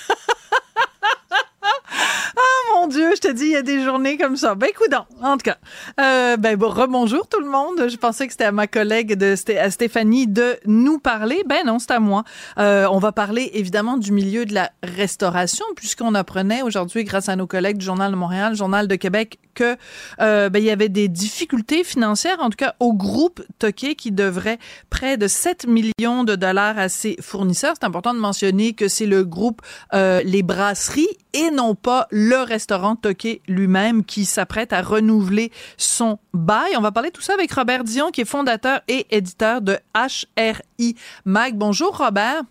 [2.36, 4.54] ah mon Dieu, je te dis, il y a des journées comme ça.
[4.54, 5.56] Ben écoute, en tout cas,
[6.00, 7.88] euh, ben bon, rebonjour tout le monde.
[7.88, 11.42] Je pensais que c'était à ma collègue de à Stéphanie de nous parler.
[11.46, 12.22] Ben non, c'est à moi.
[12.58, 17.34] Euh, on va parler évidemment du milieu de la restauration, puisqu'on apprenait aujourd'hui, grâce à
[17.34, 19.76] nos collègues du Journal de Montréal, Journal de Québec, que
[20.20, 24.12] euh, ben, il y avait des difficultés financières, en tout cas au groupe Toqué, qui
[24.12, 27.74] devrait près de 7 millions de dollars à ses fournisseurs.
[27.78, 29.60] C'est important de mentionner que c'est le groupe
[29.94, 36.20] euh, Les Brasseries et non pas le restaurant Toqué lui-même qui s'apprête à renouveler son
[36.32, 36.76] bail.
[36.76, 40.94] On va parler tout ça avec Robert Dion, qui est fondateur et éditeur de HRI
[41.24, 41.56] Mag.
[41.56, 42.42] Bonjour Robert.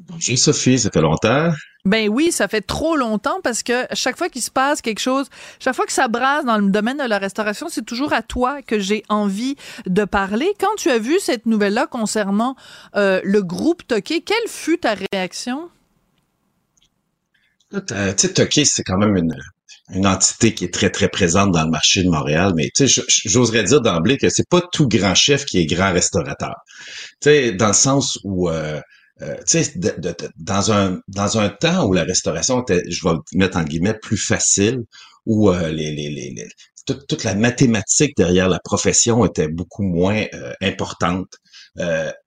[0.00, 1.52] Bonjour Sophie, ça fait longtemps.
[1.84, 5.26] Ben oui, ça fait trop longtemps parce que chaque fois qu'il se passe quelque chose,
[5.58, 8.62] chaque fois que ça brasse dans le domaine de la restauration, c'est toujours à toi
[8.62, 10.46] que j'ai envie de parler.
[10.60, 12.54] Quand tu as vu cette nouvelle-là concernant
[12.94, 15.70] euh, le groupe Toqué, quelle fut ta réaction?
[17.72, 17.80] Tu
[18.16, 19.34] sais, Toqué, c'est quand même une,
[19.90, 23.80] une entité qui est très, très présente dans le marché de Montréal, mais j'oserais dire
[23.80, 26.54] d'emblée que c'est pas tout grand chef qui est grand restaurateur.
[27.20, 28.48] Tu sais, dans le sens où...
[28.48, 28.80] Euh,
[29.22, 29.74] euh, tu sais,
[30.36, 34.16] dans un dans un temps où la restauration était, je vais mettre en guillemets, plus
[34.16, 34.80] facile,
[35.26, 36.48] où euh, les, les, les,
[36.86, 41.28] toute, la mathématique derrière la profession était beaucoup moins euh, importante.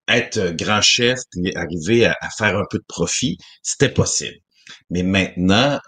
[0.08, 1.20] être grand chef,
[1.56, 4.38] arriver à, faire un peu de profit, c'était possible.
[4.90, 5.80] Mais maintenant,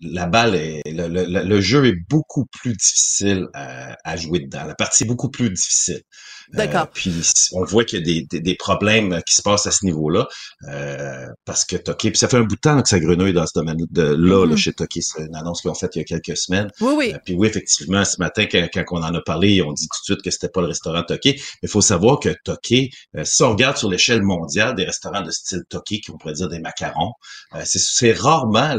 [0.00, 4.64] la balle est, le, jeu est beaucoup plus difficile à, à, jouer dedans.
[4.64, 6.02] La partie est beaucoup plus difficile.
[6.52, 6.82] D'accord.
[6.82, 7.12] Euh, puis
[7.52, 10.28] on voit qu'il y a des, des, problèmes qui se passent à ce niveau-là
[10.68, 13.46] euh, parce que Toki, puis ça fait un bout de temps que ça grenouille dans
[13.46, 14.56] ce domaine de là, là mm-hmm.
[14.56, 15.02] chez Toki.
[15.02, 16.70] C'est une annonce qu'ils ont faite il y a quelques semaines.
[16.80, 17.12] Oui, oui.
[17.14, 20.00] Euh, puis oui, effectivement, ce matin, quand, quand, on en a parlé, on dit tout
[20.00, 21.34] de suite que c'était pas le restaurant Toki.
[21.34, 22.90] Mais il faut savoir que Toki,
[23.24, 26.48] si on regarde sur l'échelle mondiale des restaurants de style Toki, qui on pourrait dire
[26.48, 27.12] des macarons,
[27.64, 28.74] c'est rarement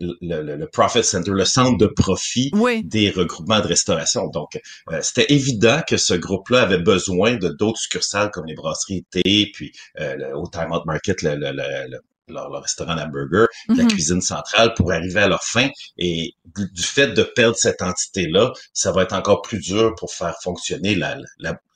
[0.00, 2.50] le, le, profit center, le centre de profit
[2.84, 4.28] des regroupements de restauration.
[4.28, 9.04] Donc, euh, c'était évident que ce groupe-là avait besoin de d'autres succursales comme les brasseries
[9.10, 13.88] thé, puis euh, le, au Time Out Market, le, le, leur, restaurant hamburger, la mhm.
[13.88, 15.68] cuisine centrale pour arriver à leur fin.
[15.98, 20.34] Et du, fait de perdre cette entité-là, ça va être encore plus dur pour faire
[20.42, 21.16] fonctionner la,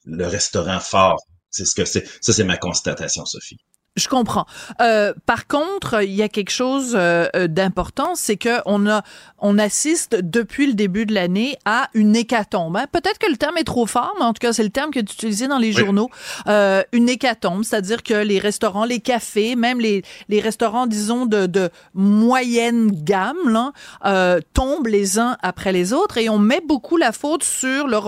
[0.05, 1.23] le restaurant fort.
[1.51, 2.07] C'est ce que c'est.
[2.21, 3.59] Ça, c'est ma constatation, Sophie.
[3.99, 4.47] Je comprends.
[4.81, 9.03] Euh, par contre, il y a quelque chose euh, euh, d'important, c'est que on a,
[9.39, 12.77] on assiste depuis le début de l'année à une hécatombe.
[12.77, 12.87] Hein.
[12.93, 15.01] Peut-être que le terme est trop fort, mais en tout cas, c'est le terme que
[15.01, 16.11] tu utilisais dans les journaux.
[16.47, 21.47] Euh, une hécatombe, c'est-à-dire que les restaurants, les cafés, même les, les restaurants, disons de,
[21.47, 23.73] de moyenne gamme, là,
[24.05, 27.99] euh, tombent les uns après les autres, et on met beaucoup la faute sur le,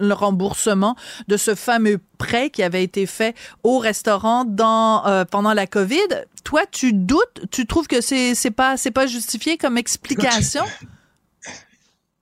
[0.00, 0.96] le remboursement
[1.28, 5.98] de ce fameux prêt qui avait été fait au restaurant dans euh, pendant la COVID.
[6.44, 10.62] Toi, tu doutes, tu trouves que c'est c'est pas c'est pas justifié comme explication?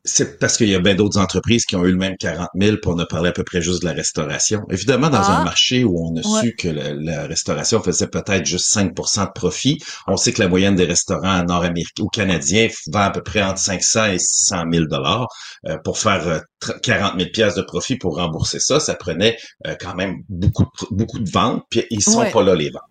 [0.02, 2.78] C'est parce qu'il y a bien d'autres entreprises qui ont eu le même 40 000
[2.82, 4.62] pour ne parler à peu près juste de la restauration.
[4.70, 5.44] Évidemment, dans un ah.
[5.44, 10.16] marché où on a su que la, restauration faisait peut-être juste 5 de profit, on
[10.16, 14.06] sait que la moyenne des restaurants nord-américains ou canadiens vend à peu près entre 500
[14.06, 15.28] et 600 000 dollars
[15.68, 16.42] euh, pour faire
[16.82, 18.80] 40 000 pièces de profit pour rembourser ça.
[18.80, 22.70] Ça prenait euh, quand même beaucoup beaucoup de ventes, puis ils sont pas là les
[22.70, 22.82] ventes.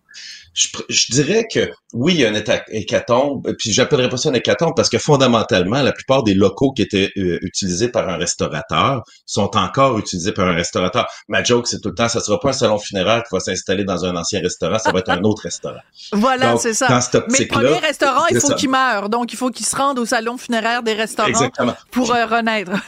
[0.53, 4.33] Je, je, dirais que oui, il y a un hécatombe, puis j'appellerais pas ça un
[4.33, 9.03] hécatombe parce que fondamentalement, la plupart des locaux qui étaient euh, utilisés par un restaurateur
[9.25, 11.07] sont encore utilisés par un restaurateur.
[11.27, 13.85] Ma joke, c'est tout le temps, ça sera pas un salon funéraire qui va s'installer
[13.85, 15.81] dans un ancien restaurant, ça va être un autre restaurant.
[16.13, 16.99] Voilà, c'est ça.
[17.29, 20.05] Mais le premier restaurant, il faut qu'il meure, donc il faut qu'il se rende au
[20.05, 21.49] salon funéraire des restaurants
[21.91, 22.71] pour euh, renaître.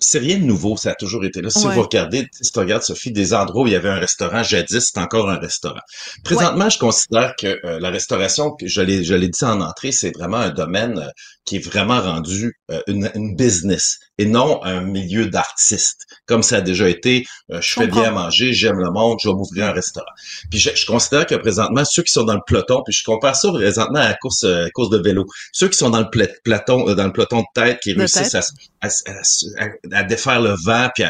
[0.00, 1.50] c'est rien de nouveau, ça a toujours été là.
[1.50, 4.42] Si vous regardez, si tu regardes, Sophie, des endroits où il y avait un restaurant
[4.42, 5.80] jadis, c'est encore un restaurant.
[6.24, 10.12] Présentement, je considère que euh, la restauration, je l'ai, je l'ai dit en entrée, c'est
[10.16, 11.10] vraiment un domaine euh,
[11.50, 16.06] qui est vraiment rendu euh, une, une, business et non un milieu d'artistes.
[16.26, 19.34] Comme ça a déjà été, je fais bien à manger, j'aime le monde, je vais
[19.34, 20.06] m'ouvrir un restaurant.
[20.48, 23.34] Puis je, je, considère que présentement, ceux qui sont dans le peloton, puis je compare
[23.34, 26.08] ça présentement à la course, course de vélo, ceux qui sont dans le
[26.44, 28.42] peloton, dans le peloton de tête, qui réussissent à,
[28.80, 31.02] à, à, à défaire le vent, puis,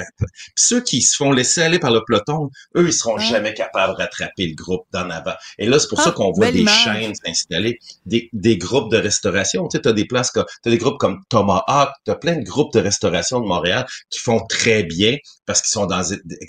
[0.57, 3.23] ceux qui se font laisser aller par le peloton, eux, ils seront ah.
[3.23, 5.35] jamais capables de rattraper le groupe d'en avant.
[5.59, 8.97] Et là, c'est pour ça ah, qu'on voit des chaînes s'installer, des, des groupes de
[8.97, 9.69] restauration.
[9.69, 12.73] Tu sais, as des places comme, t'as des groupes comme Tomahawk, t'as plein de groupes
[12.73, 15.17] de restauration de Montréal qui font très bien
[15.47, 16.03] parce qu'ils sont dans,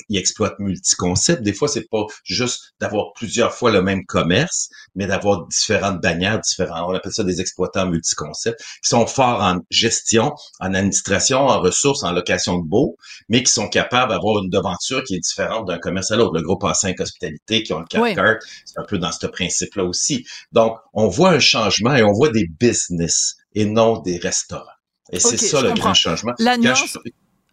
[0.10, 1.42] ils exploitent multi-concepts.
[1.42, 6.40] Des fois, c'est pas juste d'avoir plusieurs fois le même commerce, mais d'avoir différentes bannières,
[6.40, 11.62] différents, on appelle ça des exploitants multi-concepts, qui sont forts en gestion, en administration, en
[11.62, 12.96] ressources, en location de beau,
[13.28, 16.36] mais qui sont capables d'avoir une devanture qui est différente d'un commerce à l'autre.
[16.36, 20.26] Le groupe A5 Hospitalité qui ont le 4 c'est un peu dans ce principe-là aussi.
[20.52, 24.66] Donc, on voit un changement et on voit des business et non des restaurants.
[25.12, 26.34] Et c'est ça le grand changement.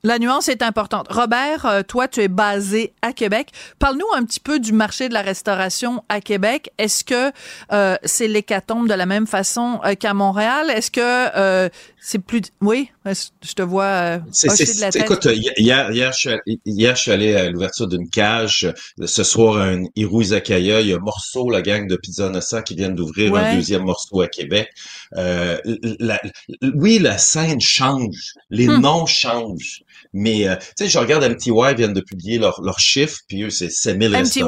[0.05, 1.07] La nuance est importante.
[1.11, 3.51] Robert, euh, toi, tu es basé à Québec.
[3.81, 6.71] Parle-nous un petit peu du marché de la restauration à Québec.
[6.79, 7.33] Est-ce que
[7.73, 10.71] euh, c'est l'hécatombe de la même façon euh, qu'à Montréal?
[10.71, 12.43] Est-ce que c'est plus...
[12.61, 15.03] Oui, je te vois hocher de la tête.
[15.03, 18.73] Écoute, hier, hier, je suis allé à l'ouverture d'une cage.
[19.05, 20.81] Ce soir, un Hirou Izakaya.
[20.81, 24.21] Il y a Morceau, la gang de Pizza Innocent, qui viennent d'ouvrir un deuxième morceau
[24.21, 24.69] à Québec.
[25.17, 28.35] oui, la scène change.
[28.51, 28.81] Les hmm.
[28.81, 29.83] noms changent.
[30.13, 33.51] Mais, euh, tu sais, je regarde MTY viennent de publier leurs leur chiffres, puis eux,
[33.51, 34.43] c'est 7000 MTY,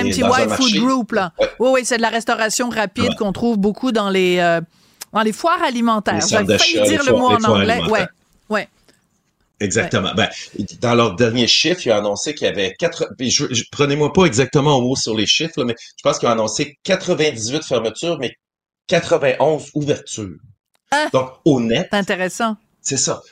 [0.00, 0.22] MTY
[0.56, 1.32] Food Group, là.
[1.58, 4.60] Oui, oui, c'est de la restauration rapide qu'on trouve beaucoup dans les, euh,
[5.12, 6.20] dans les foires alimentaires.
[6.20, 7.80] J'ai failli dire le mot en anglais.
[7.88, 8.06] Ouais,
[8.48, 8.68] ouais.
[9.60, 10.12] Exactement.
[10.14, 10.28] Ben,
[10.80, 13.08] dans leur dernier chiffre, ils ont annoncé qu'il y avait quatre.
[13.70, 17.62] Prenez-moi pas exactement au mot sur les chiffres, mais je pense qu'ils ont annoncé 98
[17.64, 18.34] fermetures, mais
[18.88, 20.36] 91 ouvertures.
[20.90, 21.88] Ah, Donc, au net.
[21.92, 22.56] Intéressant.
[22.82, 23.22] C'est ça.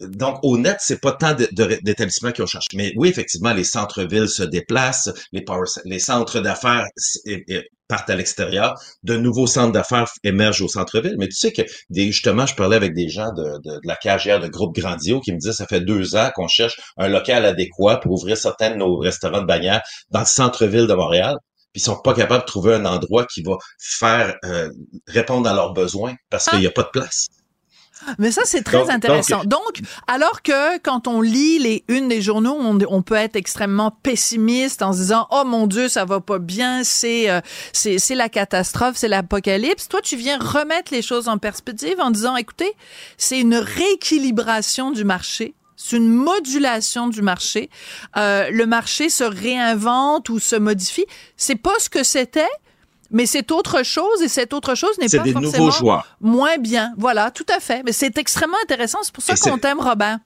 [0.00, 2.66] donc, au net, c'est pas tant d'établissements qui ont changé.
[2.74, 5.44] Mais oui, effectivement, les centres-villes se déplacent, les,
[5.84, 6.84] les centres d'affaires
[7.88, 11.14] partent à l'extérieur, de nouveaux centres d'affaires émergent au centre-ville.
[11.18, 14.40] Mais tu sais que, des, justement, je parlais avec des gens de, de, la carrière
[14.40, 17.98] de groupe Grandio qui me disaient ça fait deux ans qu'on cherche un local adéquat
[17.98, 21.36] pour ouvrir certains de nos restaurants de bannière dans le centre-ville de Montréal
[21.72, 24.70] puis ils sont pas capables de trouver un endroit qui va faire euh,
[25.06, 27.28] répondre à leurs besoins parce qu'il n'y a pas de place.
[28.18, 29.44] Mais ça, c'est très intéressant.
[29.44, 34.82] Donc, alors que quand on lit les unes des journaux, on, peut être extrêmement pessimiste
[34.82, 37.40] en se disant, oh mon Dieu, ça va pas bien, c'est euh,
[37.72, 39.88] c'est la catastrophe, c'est l'apocalypse.
[39.88, 42.72] Toi, tu viens remettre les choses en perspective en disant, écoutez,
[43.16, 45.54] c'est une rééquilibration du marché.
[45.76, 47.68] C'est une modulation du marché.
[48.16, 51.06] Euh, le marché se réinvente ou se modifie.
[51.36, 52.48] C'est pas ce que c'était,
[53.12, 56.94] mais c'est autre chose et cette autre chose n'est pas forcément moins bien.
[56.98, 57.82] Voilà, tout à fait.
[57.84, 58.98] Mais c'est extrêmement intéressant.
[59.02, 60.20] C'est pour ça qu'on t'aime, Robin.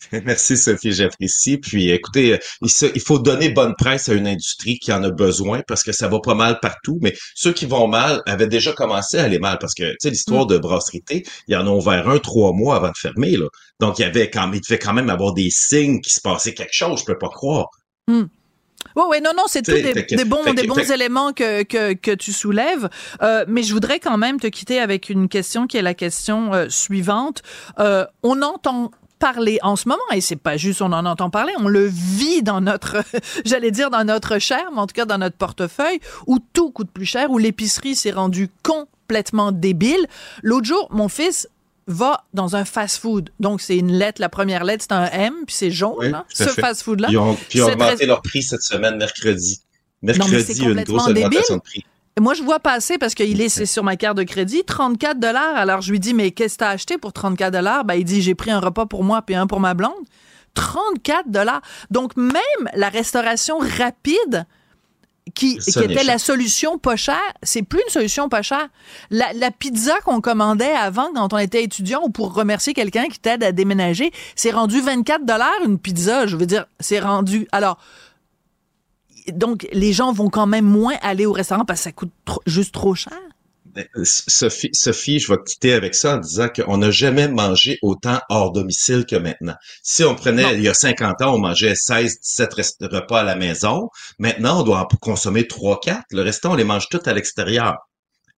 [0.24, 1.58] Merci Sophie, j'apprécie.
[1.58, 5.82] Puis écoutez, il faut donner bonne presse à une industrie qui en a besoin parce
[5.82, 6.98] que ça va pas mal partout.
[7.02, 10.10] Mais ceux qui vont mal avaient déjà commencé à aller mal parce que tu sais
[10.10, 10.48] l'histoire mm.
[10.48, 13.46] de brasserie il y en a ouvert un trois mois avant de fermer là.
[13.78, 16.54] Donc il y avait quand il devait quand même avoir des signes qui se passait
[16.54, 17.00] quelque chose.
[17.00, 17.68] Je peux pas croire.
[18.08, 18.24] Mm.
[18.96, 22.32] Oui, oui, non, non, c'est tout des, bons, des bons éléments que, que, que tu
[22.32, 22.88] soulèves.
[23.22, 26.52] Euh, mais je voudrais quand même te quitter avec une question qui est la question
[26.54, 27.42] euh, suivante.
[27.78, 31.52] Euh, on entend parler en ce moment, et c'est pas juste on en entend parler,
[31.58, 33.04] on le vit dans notre,
[33.44, 36.90] j'allais dire dans notre chair, mais en tout cas dans notre portefeuille, où tout coûte
[36.90, 40.06] plus cher, où l'épicerie s'est rendue complètement débile.
[40.42, 41.48] L'autre jour, mon fils
[41.86, 43.30] va dans un fast-food.
[43.40, 44.20] Donc, c'est une lettre.
[44.20, 47.08] La première lettre, c'est un M, puis c'est jaune, ce fast-food-là.
[47.10, 49.60] Ils ont, puis ils ont augmenté leur prix cette semaine, mercredi.
[50.02, 51.84] Mercredi, une grosse augmentation de prix.
[52.18, 55.56] Moi, je vois passer parce qu'il est, sur ma carte de crédit, 34 dollars.
[55.56, 57.84] Alors, je lui dis, mais qu'est-ce que tu as acheté pour 34 dollars?
[57.84, 59.92] Ben, il dit, j'ai pris un repas pour moi puis un pour ma blonde.
[60.54, 61.62] 34 dollars.
[61.90, 62.34] Donc, même
[62.74, 64.44] la restauration rapide,
[65.34, 68.68] qui, était la solution pas chère, c'est plus une solution pas chère.
[69.10, 73.42] La, pizza qu'on commandait avant quand on était étudiant ou pour remercier quelqu'un qui t'aide
[73.42, 76.26] à déménager, c'est rendu 24 dollars une pizza.
[76.26, 77.46] Je veux dire, c'est rendu.
[77.52, 77.78] Alors,
[79.32, 82.12] donc, les gens vont quand même moins aller au restaurant parce que ça coûte
[82.46, 83.18] juste trop cher.
[83.74, 88.20] Ben, Sophie, Sophie, je vais quitter avec ça en disant qu'on n'a jamais mangé autant
[88.28, 89.54] hors domicile que maintenant.
[89.82, 93.36] Si on prenait, il y a 50 ans, on mangeait 16, 17 repas à la
[93.36, 93.88] maison.
[94.18, 96.04] Maintenant, on doit en consommer 3, 4.
[96.10, 97.76] Le restant, on les mange tout à l'extérieur.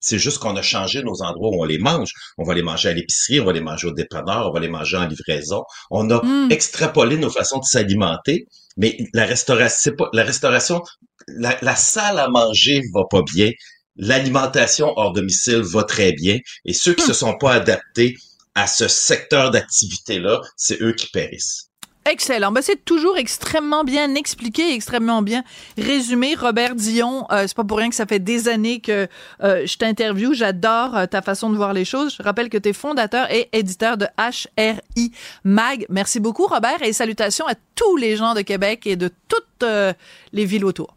[0.01, 2.11] C'est juste qu'on a changé nos endroits où on les mange.
[2.39, 4.69] On va les manger à l'épicerie, on va les manger au dépanneur, on va les
[4.69, 5.63] manger en livraison.
[5.91, 6.51] On a Hmm.
[6.51, 10.83] extrapolé nos façons de s'alimenter, mais la restauration, c'est pas la restauration,
[11.29, 13.51] la, la salle à manger va pas bien.
[13.97, 16.39] L'alimentation hors domicile va très bien.
[16.65, 18.17] Et ceux qui se sont pas adaptés
[18.55, 21.73] à ce secteur d'activité-là, c'est eux qui périssent.
[22.05, 22.51] Excellent.
[22.51, 25.45] Ben, c'est toujours extrêmement bien expliqué, extrêmement bien
[25.79, 26.35] résumé.
[26.35, 29.07] Robert Dion, euh, c'est pas pour rien que ça fait des années que
[29.45, 30.35] euh, je t'interviewe.
[30.35, 32.17] J'adore euh, ta façon de voir les choses.
[32.19, 35.13] Je rappelle que tu es fondateur et éditeur de HRI
[35.45, 35.87] Mag.
[35.91, 39.65] Merci beaucoup, Robert, et salutations à tous les gens de Québec et de toutes
[40.33, 40.97] les villes autour.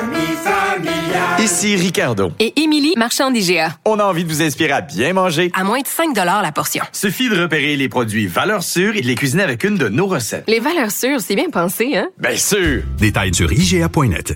[1.41, 2.31] Ici Ricardo.
[2.39, 3.75] Et Émilie, marchand d'IGA.
[3.85, 5.49] On a envie de vous inspirer à bien manger.
[5.55, 6.83] À moins de 5 la portion.
[6.91, 10.05] Suffit de repérer les produits valeurs sûres et de les cuisiner avec une de nos
[10.05, 10.43] recettes.
[10.47, 12.09] Les valeurs sûres, c'est bien pensé, hein?
[12.19, 12.83] Bien sûr!
[12.99, 14.35] Détails sur IGA.net.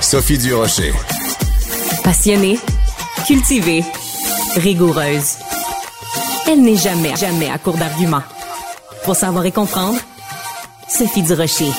[0.00, 0.92] Sophie Durocher.
[2.02, 2.58] Passionnée,
[3.28, 3.84] cultivée,
[4.56, 5.36] rigoureuse.
[6.48, 8.24] Elle n'est jamais, jamais à court d'arguments.
[9.04, 10.00] Pour savoir et comprendre,
[10.88, 11.70] Sophie Durocher.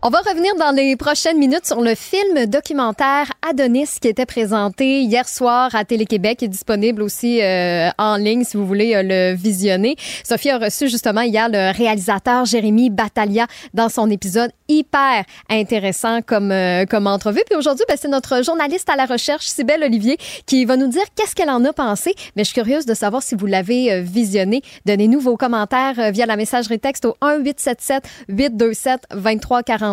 [0.00, 5.00] On va revenir dans les prochaines minutes sur le film documentaire Adonis qui était présenté
[5.00, 9.34] hier soir à Télé-Québec et disponible aussi euh, en ligne si vous voulez euh, le
[9.34, 9.96] visionner.
[10.22, 16.52] Sophie a reçu justement hier le réalisateur Jérémy Battaglia dans son épisode hyper intéressant comme
[16.52, 17.42] euh, comme entrevue.
[17.46, 21.02] Puis aujourd'hui, ben, c'est notre journaliste à la recherche, Sybelle Olivier, qui va nous dire
[21.16, 22.14] qu'est-ce qu'elle en a pensé.
[22.36, 24.62] Mais je suis curieuse de savoir si vous l'avez euh, visionné.
[24.86, 29.00] Donnez-nous vos commentaires via la messagerie texte au 1 877 827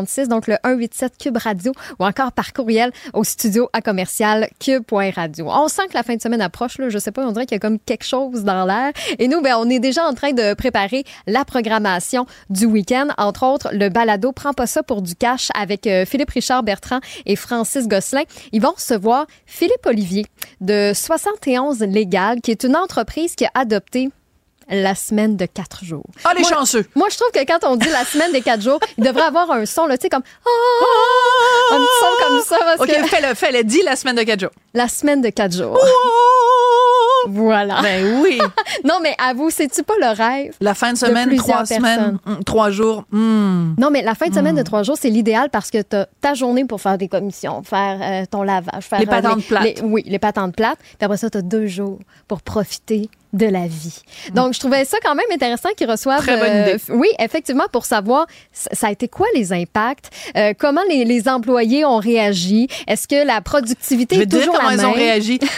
[0.03, 5.47] 2346 donc le 187 Cube Radio ou encore par courriel au studio à commercial cube.radio.
[5.49, 7.55] On sent que la fin de semaine approche, là, je sais pas, on dirait qu'il
[7.55, 8.91] y a comme quelque chose dans l'air.
[9.19, 13.07] Et nous, ben, on est déjà en train de préparer la programmation du week-end.
[13.17, 16.99] Entre autres, le balado Prends pas ça pour du cash avec euh, Philippe Richard Bertrand
[17.25, 18.23] et Francis Gosselin.
[18.51, 20.25] Ils vont recevoir Philippe Olivier
[20.61, 24.09] de 71 Légal, qui est une entreprise qui a adopté
[24.69, 26.05] la semaine de quatre jours.
[26.23, 26.85] Ah, les Moi- chanceux!
[26.95, 29.51] Moi, je trouve que quand on dit la semaine des quatre jours, il devrait avoir
[29.51, 31.75] un son, là, tu sais, comme Ah!
[31.75, 32.57] un petit son comme ça.
[32.65, 33.63] Parce OK, que fais-le, fais-le.
[33.63, 34.51] Dis la semaine de quatre jours.
[34.73, 35.79] la semaine de quatre jours.
[37.27, 37.81] Voilà.
[37.81, 38.37] Ben oui.
[38.83, 40.53] non, mais avoue, c'est-tu pas le rêve?
[40.61, 43.03] La fin de semaine, trois semaines, hum, trois jours.
[43.11, 43.75] hum.
[43.79, 46.33] Non, mais la fin de semaine de trois jours, c'est l'idéal parce que tu ta
[46.35, 49.63] journée pour faire des commissions, faire euh, ton lavage, faire Les euh, patentes plates.
[49.63, 50.77] les- oui, les patentes plates.
[50.79, 51.97] Puis après ça, tu as deux jours
[52.27, 54.01] pour profiter de la vie.
[54.33, 56.21] Donc, je trouvais ça quand même intéressant qu'ils reçoivent.
[56.21, 56.75] Très bonne idée.
[56.77, 61.27] f- oui, effectivement, pour savoir ça a été quoi les impacts, euh, comment les, les
[61.27, 64.89] employés ont réagi, est-ce que la productivité Je est dire toujours comment la ils même?
[64.89, 65.39] ont réagi.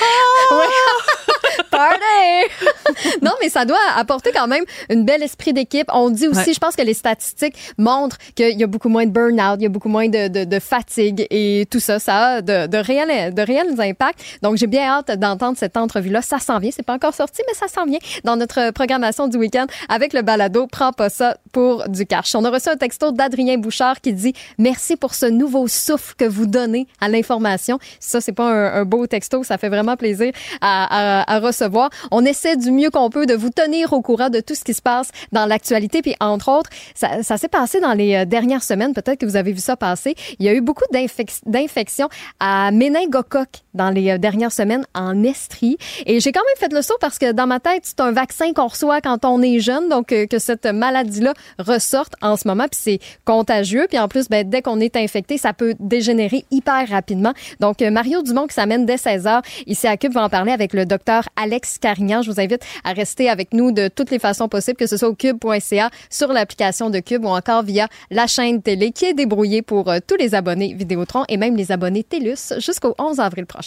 [0.52, 1.47] Ouais.
[1.72, 3.18] Party!
[3.22, 5.88] non, mais ça doit apporter quand même une belle esprit d'équipe.
[5.94, 6.54] On dit aussi, Ouais.
[6.54, 9.66] je pense que les statistiques montrent qu'il y a beaucoup moins de burn-out, il y
[9.66, 13.34] a beaucoup moins de, de, de fatigue et tout ça, ça a de, de, réels,
[13.34, 14.20] de réels impacts.
[14.42, 16.22] Donc, j'ai bien hâte d'entendre cette entrevue-là.
[16.22, 16.72] Ça s'en vient.
[16.72, 20.22] C'est pas encore sorti, mais ça s'en vient dans notre programmation du week-end avec le
[20.22, 22.36] balado Prends pas ça pour du cash.
[22.36, 26.26] On a reçu un texto d'Adrien Bouchard qui dit Merci pour ce nouveau souffle que
[26.26, 27.80] vous donnez à l'information.
[28.00, 29.44] Ça, c'est pas un, un beau texto.
[29.44, 30.32] Ça fait vraiment plaisir
[30.62, 31.90] à, à- à recevoir.
[32.12, 34.74] On essaie du mieux qu'on peut de vous tenir au courant de tout ce qui
[34.74, 36.02] se passe dans l'actualité.
[36.02, 38.94] Puis, entre autres, ça, s'est passé dans les euh, dernières semaines.
[38.94, 40.16] Peut-être que vous avez vu ça passer.
[40.40, 45.24] Il y a eu beaucoup d'infec- d'infections à méningocoque dans les euh, dernières semaines en
[45.24, 45.78] Estrie.
[46.06, 48.52] Et j'ai quand même fait le saut parce que dans ma tête, c'est un vaccin
[48.52, 52.66] qu'on reçoit quand on est jeune, donc euh, que cette maladie-là ressorte en ce moment,
[52.70, 53.86] puis c'est contagieux.
[53.88, 57.34] Puis en plus, ben, dès qu'on est infecté, ça peut dégénérer hyper rapidement.
[57.60, 60.52] Donc, euh, Mario Dumont qui s'amène dès 16 h ici à Cube va en parler
[60.52, 62.22] avec le docteur Alex Carignan.
[62.22, 65.10] Je vous invite à rester avec nous de toutes les façons possibles, que ce soit
[65.10, 69.62] au cube.ca, sur l'application de Cube ou encore via la chaîne télé qui est débrouillée
[69.62, 73.67] pour tous les abonnés Vidéotron et même les abonnés TELUS jusqu'au 11 avril prochain.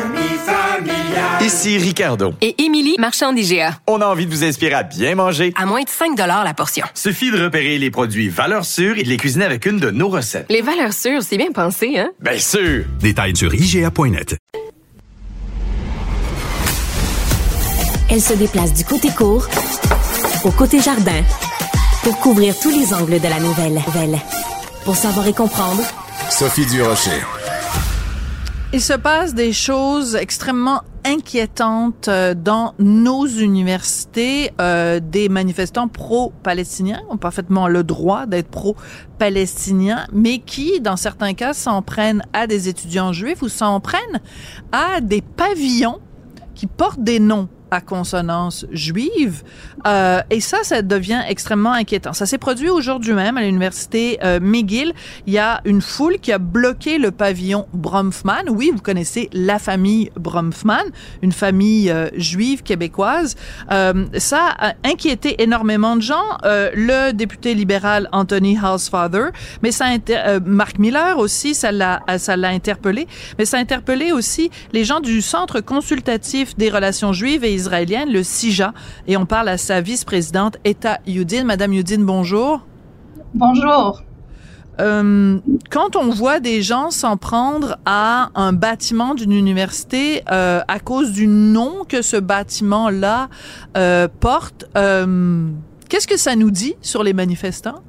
[1.41, 2.35] Ici Ricardo.
[2.39, 3.79] Et Émilie, marchand d'IGA.
[3.87, 5.51] On a envie de vous inspirer à bien manger.
[5.55, 6.85] À moins de 5 la portion.
[6.93, 10.07] Suffit de repérer les produits valeurs sûres et de les cuisiner avec une de nos
[10.07, 10.45] recettes.
[10.49, 12.11] Les valeurs sûres, c'est bien pensé, hein?
[12.19, 12.85] Bien sûr!
[12.99, 14.37] Détails sur IGA.net.
[18.11, 19.47] Elle se déplace du côté court
[20.43, 21.23] au côté jardin
[22.03, 23.81] pour couvrir tous les angles de la nouvelle.
[24.85, 25.81] Pour savoir et comprendre,
[26.29, 27.19] Sophie Durocher.
[28.73, 34.51] Il se passe des choses extrêmement inquiétantes euh, dans nos universités.
[34.59, 41.53] Euh, des manifestants pro-palestiniens ont parfaitement le droit d'être pro-palestiniens, mais qui, dans certains cas,
[41.53, 44.21] s'en prennent à des étudiants juifs ou s'en prennent
[44.71, 45.99] à des pavillons
[46.55, 49.43] qui portent des noms à consonance juive.
[49.87, 52.13] Euh, et ça, ça devient extrêmement inquiétant.
[52.13, 54.93] Ça s'est produit aujourd'hui même à l'université euh, McGill.
[55.25, 58.43] Il y a une foule qui a bloqué le pavillon Bromfman.
[58.49, 60.83] Oui, vous connaissez la famille Bromfman,
[61.21, 63.35] une famille euh, juive québécoise.
[64.17, 66.37] Ça a inquiété énormément de gens.
[66.43, 69.29] Le député libéral Anthony Housefather,
[69.63, 73.07] mais ça a Mark Miller aussi, ça l'a ça l'a interpellé.
[73.37, 78.11] Mais ça a interpellé aussi les gens du Centre consultatif des relations juives et israélienne,
[78.11, 78.73] le CIJA,
[79.07, 81.45] et on parle à sa vice-présidente, Etta Yudin.
[81.45, 82.61] Madame Yudin, bonjour.
[83.33, 84.01] Bonjour.
[84.79, 85.39] Euh,
[85.69, 91.11] quand on voit des gens s'en prendre à un bâtiment d'une université euh, à cause
[91.11, 93.29] du nom que ce bâtiment-là
[93.77, 94.65] euh, porte,
[95.89, 97.83] qu'est-ce que ça nous dit sur les manifestants?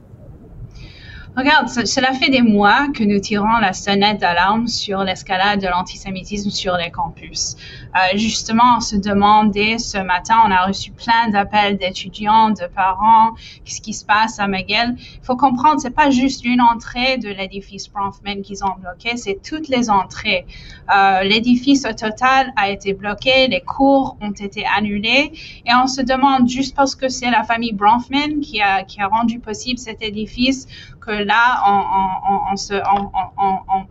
[1.35, 6.51] Regarde, cela fait des mois que nous tirons la sonnette d'alarme sur l'escalade de l'antisémitisme
[6.51, 7.57] sur les campus.
[7.95, 13.33] Euh, justement, on se demandait ce matin, on a reçu plein d'appels d'étudiants, de parents,
[13.65, 14.97] qu'est-ce qui se passe à McGill.
[14.99, 19.41] Il faut comprendre, c'est pas juste une entrée de l'édifice Bronfman qu'ils ont bloqué, c'est
[19.43, 20.47] toutes les entrées.
[20.95, 25.33] Euh, l'édifice au total a été bloqué, les cours ont été annulés,
[25.67, 29.07] et on se demande juste parce que c'est la famille Bronfman qui a, qui a
[29.09, 30.67] rendu possible cet édifice,
[31.05, 32.75] que là, on, on, se,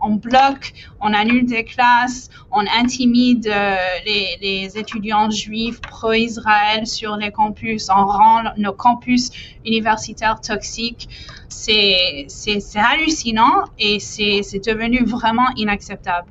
[0.01, 7.15] on, bloque, on annule des classes, on intimide euh, les, les, étudiants juifs pro-Israël sur
[7.15, 9.31] les campus, on rend nos campus
[9.65, 11.09] universitaires toxiques.
[11.49, 12.27] C'est
[12.75, 16.27] hallucinant et c'est devenu vraiment inacceptable.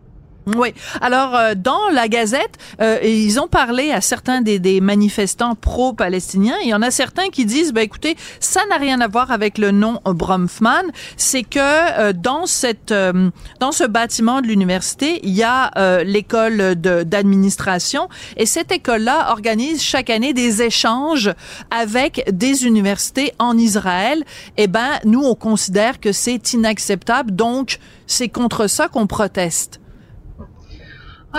[0.56, 0.74] Oui.
[1.00, 6.56] Alors, euh, dans la Gazette, euh, ils ont parlé à certains des, des manifestants pro-palestiniens.
[6.62, 9.58] Il y en a certains qui disent, ben écoutez, ça n'a rien à voir avec
[9.58, 10.82] le nom Bromfman.
[11.16, 12.92] C'est que euh, dans cette,
[13.60, 15.70] dans ce bâtiment de l'université, il y a
[16.04, 21.32] l'école d'administration et cette école-là organise chaque année des échanges
[21.70, 24.24] avec des universités en Israël.
[24.56, 27.32] Eh ben, nous, on considère que c'est inacceptable.
[27.32, 29.79] Donc, c'est contre ça qu'on proteste.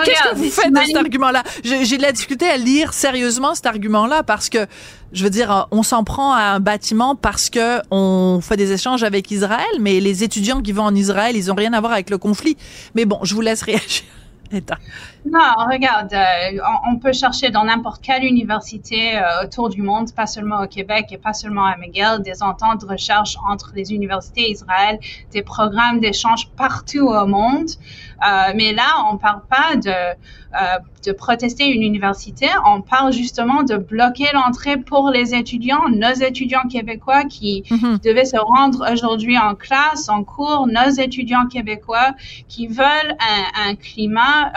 [0.04, 1.42] Qu'est-ce que vous faites de cet argument-là?
[1.64, 4.66] J'ai de la difficulté à lire sérieusement cet argument-là parce que,
[5.12, 9.02] je veux dire, on s'en prend à un bâtiment parce que on fait des échanges
[9.02, 12.10] avec Israël, mais les étudiants qui vont en Israël, ils ont rien à voir avec
[12.10, 12.56] le conflit.
[12.94, 14.04] Mais bon, je vous laisse réagir.
[15.24, 15.38] Non,
[15.70, 16.58] regarde, euh,
[16.88, 21.06] on, peut chercher dans n'importe quelle université euh, autour du monde, pas seulement au Québec
[21.10, 24.98] et pas seulement à McGill, des ententes de recherche entre les universités Israël,
[25.30, 27.68] des programmes d'échange partout au monde.
[28.26, 30.16] Euh, mais là, on parle pas de,
[31.06, 36.68] de protester une université, on parle justement de bloquer l'entrée pour les étudiants, nos étudiants
[36.70, 37.98] québécois qui mhm.
[38.04, 42.12] devaient se rendre aujourd'hui en classe, en cours, nos étudiants québécois
[42.48, 44.52] qui veulent un, un climat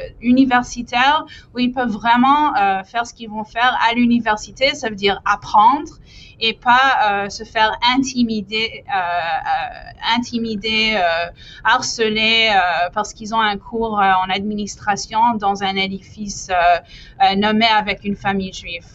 [0.00, 1.24] euh, euh universitaire
[1.54, 5.20] où ils peuvent vraiment euh, faire ce qu'ils vont faire à l'université, ça veut dire
[5.24, 5.92] apprendre
[6.40, 10.98] et pas euh, se faire intimider, euh, intimider,
[11.64, 12.50] harceler
[12.94, 16.50] parce qu'ils ont un cours en administration dans un édifice
[17.36, 18.86] nommé avec une famille juive.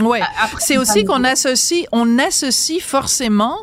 [0.00, 0.20] Ouais,
[0.58, 3.58] c'est aussi qu'on associe, on associe forcément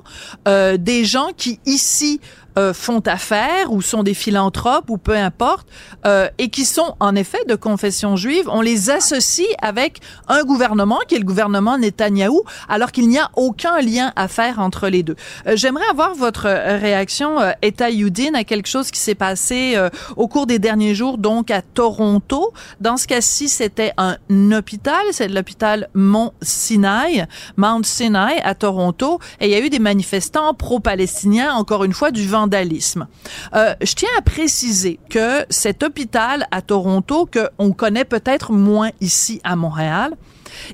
[0.47, 2.21] euh, des gens qui ici
[2.57, 5.67] euh, font affaire ou sont des philanthropes ou peu importe
[6.05, 10.99] euh, et qui sont en effet de confession juive, on les associe avec un gouvernement
[11.07, 15.03] qui est le gouvernement Netanyahou alors qu'il n'y a aucun lien à faire entre les
[15.03, 15.15] deux.
[15.45, 19.89] Euh, j'aimerais avoir votre réaction euh, Eta Yudin à quelque chose qui s'est passé euh,
[20.15, 22.53] au cours des derniers jours donc à Toronto.
[22.81, 24.17] Dans ce cas-ci, c'était un
[24.51, 27.25] hôpital, c'est l'hôpital Mont Sinai,
[27.57, 32.11] Mount Sinai à Toronto et il y a eu des manifestants pro-palestiniens encore une fois
[32.11, 38.51] du vent euh, je tiens à préciser que cet hôpital à Toronto, qu'on connaît peut-être
[38.51, 40.15] moins ici à Montréal,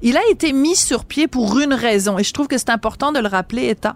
[0.02, 3.12] il a été mis sur pied pour une raison, et je trouve que c'est important
[3.12, 3.96] de le rappeler, État.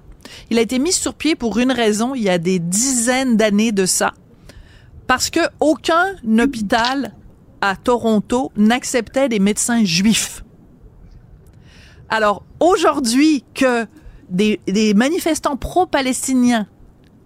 [0.50, 3.72] Il a été mis sur pied pour une raison il y a des dizaines d'années
[3.72, 4.14] de ça,
[5.08, 7.14] parce que aucun hôpital
[7.62, 10.44] à Toronto n'acceptait des médecins juifs.
[12.10, 13.86] Alors aujourd'hui que
[14.30, 16.68] des, des manifestants pro-palestiniens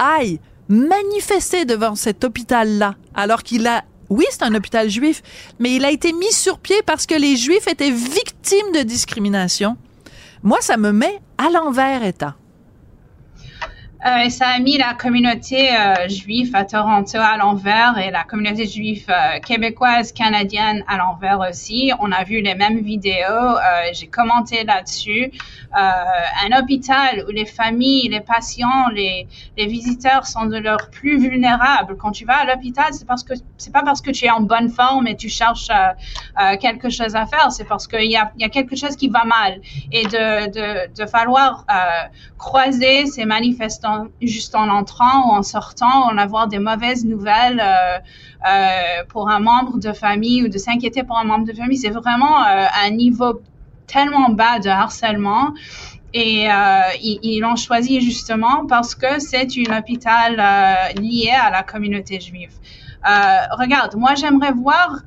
[0.02, 5.24] aille manifester devant cet hôpital-là, alors qu'il a oui, c'est un hôpital juif,
[5.58, 9.78] mais il a été mis sur pied parce que les juifs étaient victimes de discrimination.
[10.44, 12.36] Moi, ça me met à l'envers, État.
[14.04, 18.66] Euh, ça a mis la communauté euh, juive à Toronto à l'envers et la communauté
[18.66, 21.92] juive euh, québécoise, canadienne à l'envers aussi.
[22.00, 23.22] On a vu les mêmes vidéos.
[23.94, 25.32] J'ai commenté là-dessus.
[25.74, 29.28] un hôpital où les familles, les patients, les,
[29.58, 31.96] les visiteurs sont de leurs plus vulnérables.
[31.98, 34.42] Quand tu vas à l'hôpital, c'est parce que c'est pas parce que tu es en
[34.42, 35.70] bonne forme et tu cherches
[36.60, 37.52] quelque chose à faire.
[37.52, 40.94] C'est parce qu'il y a, y a quelque chose qui va mal et de de,
[40.94, 41.66] de falloir
[42.38, 43.91] croiser ces manifestants
[44.22, 47.98] juste en entrant ou en sortant, en avoir des mauvaises nouvelles euh,
[48.50, 51.90] euh, pour un membre de famille ou de s'inquiéter pour un membre de famille, c'est
[51.90, 53.42] vraiment euh, un niveau
[53.88, 55.54] tellement bas de harcèlement.
[56.14, 56.48] Et
[57.02, 60.34] ils l'ont choisi justement parce que c'est un hôpital
[61.00, 62.52] lié à la communauté juive.
[63.62, 65.04] regarde, moi j'aimerais voir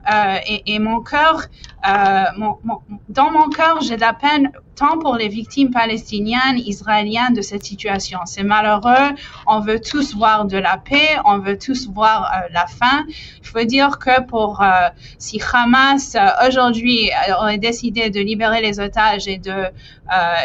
[0.46, 1.42] et, mon cœur,
[1.84, 7.64] dans mon cœur, j'ai de la peine tant pour les victimes palestiniennes, israéliennes de cette
[7.64, 8.20] situation.
[8.24, 9.14] C'est malheureux.
[9.46, 11.16] On veut tous voir de la paix.
[11.24, 13.04] On veut tous voir euh, la fin.
[13.08, 18.80] Il faut dire que pour euh, si Hamas euh, aujourd'hui aurait décidé de libérer les
[18.80, 19.64] otages et de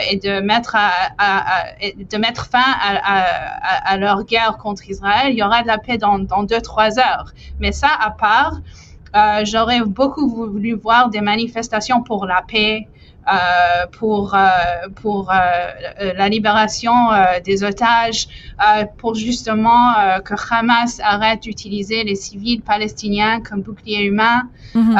[0.09, 0.77] et de mettre
[2.45, 6.97] fin à, leur guerre contre Israël, il y aura de la paix dans deux trois
[6.97, 7.33] heures.
[7.59, 8.61] Mais ça à part.
[9.43, 12.87] J'aurais beaucoup voulu voir des manifestations pour la paix,
[13.31, 14.39] euh, pour euh,
[15.01, 16.93] pour euh, la libération
[17.43, 18.27] des otages,
[18.97, 19.93] pour justement
[20.25, 24.97] que Hamas arrête d'utiliser les civils palestiniens comme bouclier humain, mhm.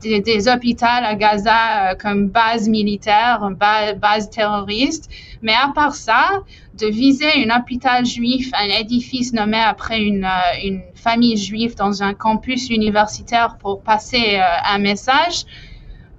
[0.00, 5.10] des, des, hôpitaux à Gaza comme base militaire, base, base terroriste.
[5.42, 6.42] Mais à part ça,
[6.80, 10.28] de viser un hôpital juif, un édifice nommé après une,
[10.64, 15.44] une famille juive dans un campus universitaire pour passer un message,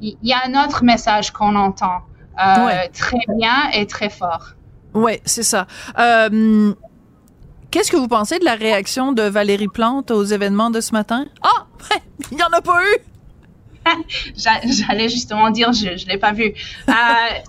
[0.01, 2.01] il y a un autre message qu'on entend
[2.39, 4.53] euh, très bien et très fort.
[4.93, 5.67] Oui, c'est ça.
[5.99, 6.73] Euh,
[7.69, 11.25] qu'est-ce que vous pensez de la réaction de Valérie Plante aux événements de ce matin?
[11.43, 11.65] Ah!
[12.31, 13.10] il n'y en a pas eu!
[14.35, 16.53] J'allais justement dire, je ne l'ai pas vu.
[16.87, 16.93] Euh,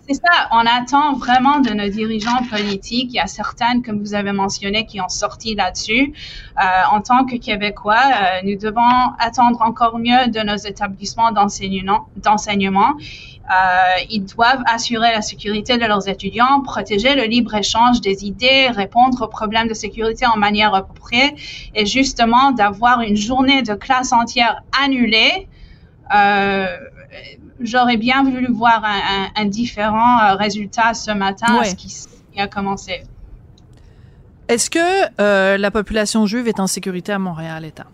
[0.08, 3.10] c'est ça, on attend vraiment de nos dirigeants politiques.
[3.10, 6.12] Il y a certaines, comme vous avez mentionné, qui ont sorti là-dessus.
[6.58, 12.94] Euh, en tant que Québécois, euh, nous devons attendre encore mieux de nos établissements d'enseignement.
[13.50, 19.20] Euh, ils doivent assurer la sécurité de leurs étudiants, protéger le libre-échange des idées, répondre
[19.22, 21.34] aux problèmes de sécurité en manière appropriée
[21.74, 25.48] et justement d'avoir une journée de classe entière annulée
[27.60, 28.84] j'aurais bien voulu voir
[29.36, 31.92] un, différent euh, résultat ce matin à ce qui,
[32.38, 33.02] a commencé.
[34.48, 37.86] Est-ce que euh, la population juive est en sécurité à Montréal, État?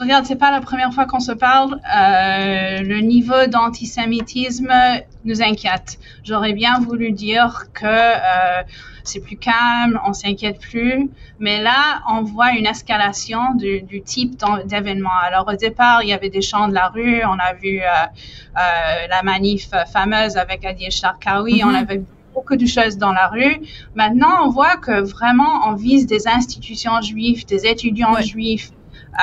[0.00, 1.74] regarde, c'est pas la première fois qu'on se parle.
[1.74, 4.72] Euh, le niveau d'antisémitisme
[5.24, 5.98] nous inquiète.
[6.24, 8.62] J'aurais bien voulu dire que euh,
[9.04, 14.40] c'est plus calme, on s'inquiète plus, mais là, on voit une escalation du, du type
[14.66, 15.18] d'événement.
[15.22, 17.84] Alors au départ, il y avait des chants de la rue, on a vu euh,
[17.84, 22.02] euh, la manif fameuse avec Adi Sharkawi, on avait
[22.34, 23.56] beaucoup de choses dans la rue.
[23.94, 28.70] Maintenant, on voit que vraiment, on vise des institutions juives, des étudiants juifs.
[28.70, 29.22] Euh,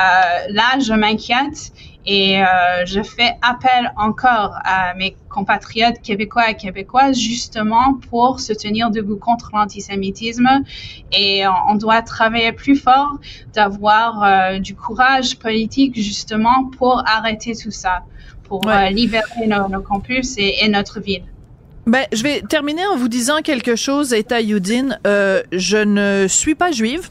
[0.49, 1.71] là, je m'inquiète
[2.07, 2.45] et euh,
[2.85, 9.17] je fais appel encore à mes compatriotes québécois et québécoises justement pour se tenir debout
[9.17, 10.63] contre l'antisémitisme.
[11.11, 13.19] Et on doit travailler plus fort,
[13.53, 18.03] d'avoir euh, du courage politique justement pour arrêter tout ça,
[18.45, 21.25] pour libérer nos, campus et notre ville.
[21.87, 24.97] Ben, je vais terminer en vous disant quelque chose, Eta Youdin.
[25.07, 27.09] Euh, je ne suis pas juive.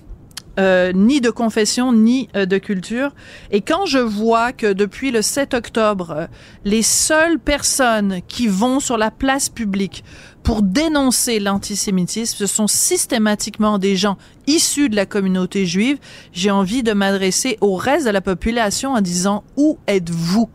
[0.58, 3.14] Euh, ni de confession, ni euh, de culture.
[3.50, 6.26] Et quand je vois que depuis le 7 octobre, euh,
[6.64, 10.02] les seules personnes qui vont sur la place publique
[10.42, 15.98] pour dénoncer l'antisémitisme, ce sont systématiquement des gens issus de la communauté juive,
[16.32, 20.48] j'ai envie de m'adresser au reste de la population en disant, où êtes-vous?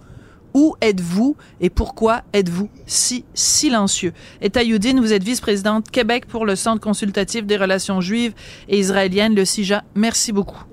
[0.54, 4.14] Où êtes-vous et pourquoi êtes-vous si silencieux?
[4.42, 8.34] Et Youdine, vous êtes vice-présidente Québec pour le Centre consultatif des relations juives
[8.68, 9.84] et israéliennes, le CIJA.
[9.96, 10.64] Merci beaucoup.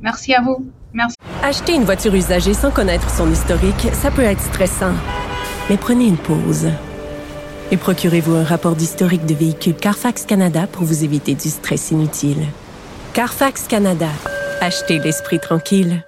[0.00, 0.64] Merci à vous.
[0.92, 1.16] Merci.
[1.42, 4.94] Acheter une voiture usagée sans connaître son historique, ça peut être stressant.
[5.68, 6.68] Mais prenez une pause.
[7.70, 12.46] Et procurez-vous un rapport d'historique de véhicule Carfax Canada pour vous éviter du stress inutile.
[13.12, 14.08] Carfax Canada.
[14.60, 16.07] Achetez l'esprit tranquille.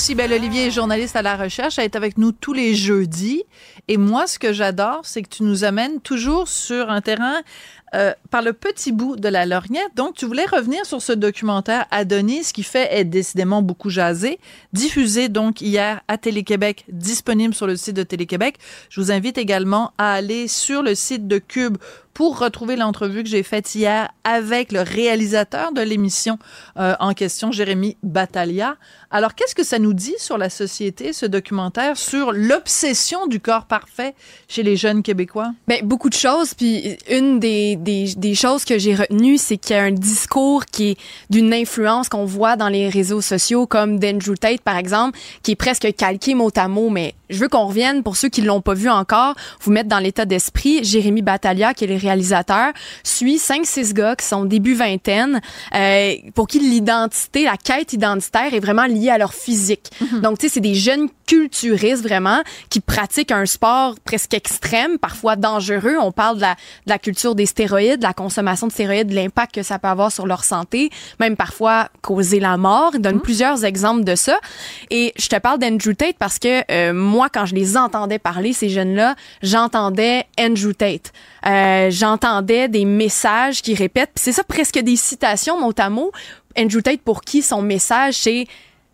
[0.00, 1.78] Sibelle Olivier journaliste à la recherche.
[1.78, 3.44] Elle est avec nous tous les jeudis.
[3.86, 7.42] Et moi, ce que j'adore, c'est que tu nous amènes toujours sur un terrain
[7.92, 9.90] euh, par le petit bout de la lorgnette.
[9.96, 14.38] Donc, tu voulais revenir sur ce documentaire Adonis, qui fait être décidément beaucoup jasé,
[14.72, 18.56] diffusé donc hier à Télé-Québec, disponible sur le site de Télé-Québec.
[18.88, 21.76] Je vous invite également à aller sur le site de Cube
[22.14, 26.38] pour retrouver l'entrevue que j'ai faite hier avec le réalisateur de l'émission
[26.76, 28.76] euh, en question, Jérémy Battaglia.
[29.12, 33.64] Alors, qu'est-ce que ça nous dit sur la société, ce documentaire, sur l'obsession du corps
[33.64, 34.14] parfait
[34.46, 35.50] chez les jeunes Québécois?
[35.66, 36.54] Bien, beaucoup de choses.
[36.54, 40.90] Puis, une des, des, choses que j'ai retenues, c'est qu'il y a un discours qui
[40.90, 40.98] est
[41.28, 45.56] d'une influence qu'on voit dans les réseaux sociaux, comme d'Andrew Tate, par exemple, qui est
[45.56, 48.74] presque calqué mot à mot, mais je veux qu'on revienne, pour ceux qui l'ont pas
[48.74, 50.84] vu encore, vous mettre dans l'état d'esprit.
[50.84, 55.40] Jérémy Battaglia, qui est le réalisateur, suit cinq, six gars qui sont début vingtaine,
[55.74, 59.90] euh, pour qui l'identité, la quête identitaire est vraiment liée à leur physique.
[60.00, 60.20] Mhm.
[60.20, 65.36] Donc, tu sais, c'est des jeunes culturistes vraiment qui pratiquent un sport presque extrême, parfois
[65.36, 65.96] dangereux.
[66.00, 69.14] On parle de la, de la culture des stéroïdes, de la consommation de stéroïdes, de
[69.14, 70.90] l'impact que ça peut avoir sur leur santé,
[71.20, 72.90] même parfois causer la mort.
[72.94, 73.22] Il donne mhm.
[73.22, 74.38] plusieurs exemples de ça.
[74.90, 78.52] Et je te parle d'Andrew Tate parce que euh, moi, quand je les entendais parler,
[78.52, 81.12] ces jeunes-là, j'entendais Andrew Tate.
[81.46, 84.12] Euh, j'entendais des messages qui répètent.
[84.16, 86.10] C'est ça presque des citations mot à mot.
[86.58, 88.46] Andrew Tate, pour qui son message, c'est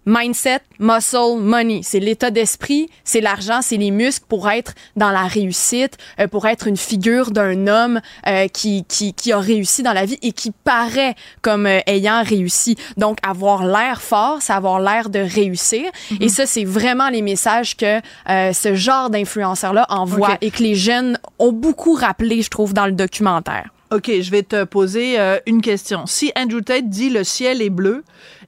[0.07, 1.80] mindset, muscle, money.
[1.82, 6.46] C'est l'état d'esprit, c'est l'argent, c'est les muscles pour être dans la réussite, euh, pour
[6.46, 10.32] être une figure d'un homme euh, qui, qui, qui a réussi dans la vie et
[10.32, 12.76] qui paraît comme euh, ayant réussi.
[12.96, 15.90] Donc, avoir l'air fort, c'est avoir l'air de réussir.
[16.11, 16.22] Mm-hmm.
[16.22, 21.18] Et ça, c'est vraiment les messages que ce genre d'influenceurs-là envoie et que les jeunes
[21.38, 23.70] ont beaucoup rappelé, je trouve, dans le documentaire.
[23.92, 26.07] OK, je vais te poser une question.
[26.07, 28.04] Si Andrew Tate dit le ciel est bleu,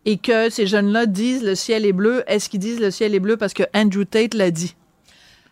[0.09, 3.21] et que ces jeunes-là disent le ciel est bleu, est-ce qu'ils disent le ciel est
[3.21, 4.75] bleu parce que Andrew Tate l'a dit?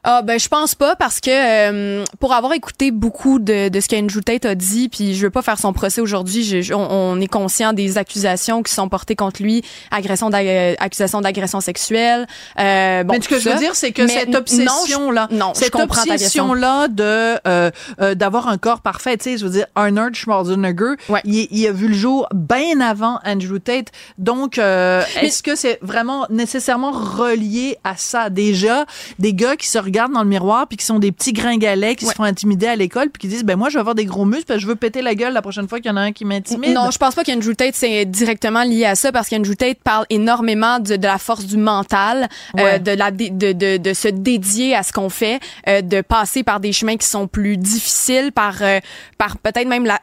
[0.09, 3.88] Ah ben je pense pas parce que euh, pour avoir écouté beaucoup de, de ce
[3.88, 7.26] qu'Andrew Tate a dit, puis je veux pas faire son procès aujourd'hui, on, on, est
[7.26, 10.30] conscient des accusations qui sont portées contre lui, agression
[10.78, 12.28] accusations d'agression sexuelle.
[12.61, 15.74] Euh, bon, Mais ce que je veux dire, c'est que cette obsession là, non, cette
[15.74, 20.14] obsession là de euh, euh, d'avoir un corps parfait, tu sais, je veux dire Arnold
[20.14, 20.94] Schwarzenegger,
[21.24, 23.88] il, il, a vu le jour bien avant Andrew Tate,
[24.18, 28.30] donc euh, est-ce que c'est vraiment nécessairement relié à ça?
[28.30, 28.86] Déjà
[29.18, 32.07] des gars qui se regardent dans le miroir puis qui sont des petits gringalets qui
[32.07, 34.24] se font intimider à l'école puis qui disent ben moi je vais avoir des gros
[34.24, 36.03] muscles parce que je veux péter la gueule la prochaine fois qu'il y en a
[36.03, 36.74] un qui m'intimide.
[36.74, 40.07] Non, je pense pas qu'Andrew Tate c'est directement lié à ça parce qu'Andrew Tate parle
[40.11, 42.28] énormément de, de, la force du mental,
[42.59, 46.42] euh, de la de, de, de, se dédier à ce qu'on fait, euh, de passer
[46.42, 48.80] par des chemins qui sont plus difficiles, par euh,
[49.18, 49.99] par peut-être même la,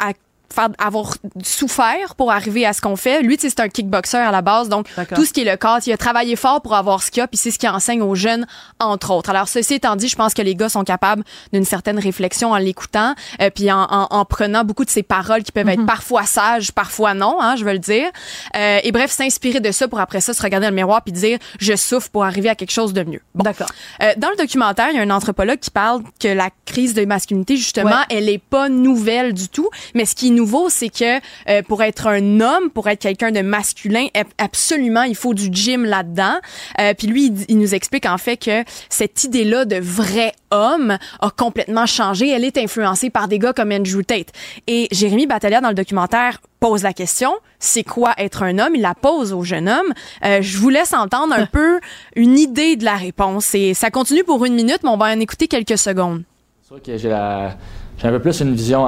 [0.54, 3.22] faire avoir souffert pour arriver à ce qu'on fait.
[3.22, 5.92] Lui, c'est un kickboxer à la base, donc tout ce qui est le cadre, il
[5.92, 8.46] a travaillé fort pour avoir ce qu'il a, puis c'est ce qu'il enseigne aux jeunes,
[8.80, 9.30] entre autres.
[9.30, 12.58] Alors, ceci étant dit, je pense que les gars sont capables d'une certaine réflexion en
[12.58, 15.86] l'écoutant, euh, puis en, en, en, prenant beaucoup de ces paroles qui peuvent être mhm.
[15.86, 18.10] parfois sages, parfois non, hein, je veux le dire.
[18.56, 21.14] Euh, et bref, s'inspirer de ça pour après ça se regarder dans le miroir puis
[21.14, 23.22] dire je souffre pour arriver à quelque chose de mieux.
[23.36, 23.70] D'accord.
[24.02, 27.06] Euh, dans le documentaire, il y a un anthropologue qui parle que la crise de
[27.06, 31.20] masculinité justement, elle est pas nouvelle du tout, mais ce qui nous nouveau, c'est que
[31.50, 35.86] euh, pour être un homme, pour être quelqu'un de masculin, absolument, il faut du gym
[35.86, 36.36] là-dedans.
[36.82, 41.30] Euh, puis lui, il, nous explique en fait que cette idée-là de vrai homme a
[41.30, 42.30] complètement changé.
[42.30, 44.34] Elle est influencée par des gars comme Andrew Tate.
[44.68, 48.76] Et Jérémy Battaglia, dans le documentaire, pose la question, c'est quoi être un homme?
[48.76, 49.94] Il la pose au jeune homme.
[50.26, 51.80] Euh, je vous laisse entendre un peu
[52.18, 53.56] une idée de la réponse.
[53.56, 56.24] Et ça continue pour une minute, mais on va en écouter quelques secondes.
[56.62, 57.56] C'est sûr que j'ai la
[58.04, 58.86] j'ai un peu plus une vision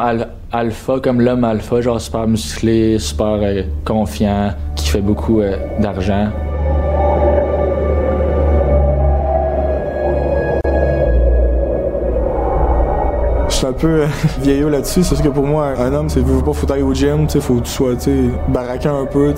[0.51, 6.27] alpha, comme l'homme alpha, genre super musclé, super euh, confiant, qui fait beaucoup euh, d'argent.
[13.47, 14.07] Je suis un peu euh,
[14.41, 17.29] vieillot là-dessus, c'est que pour moi, un homme, c'est faut pas faut aller au gym,
[17.29, 17.93] faut que tu sois
[18.49, 19.33] baraquant un peu,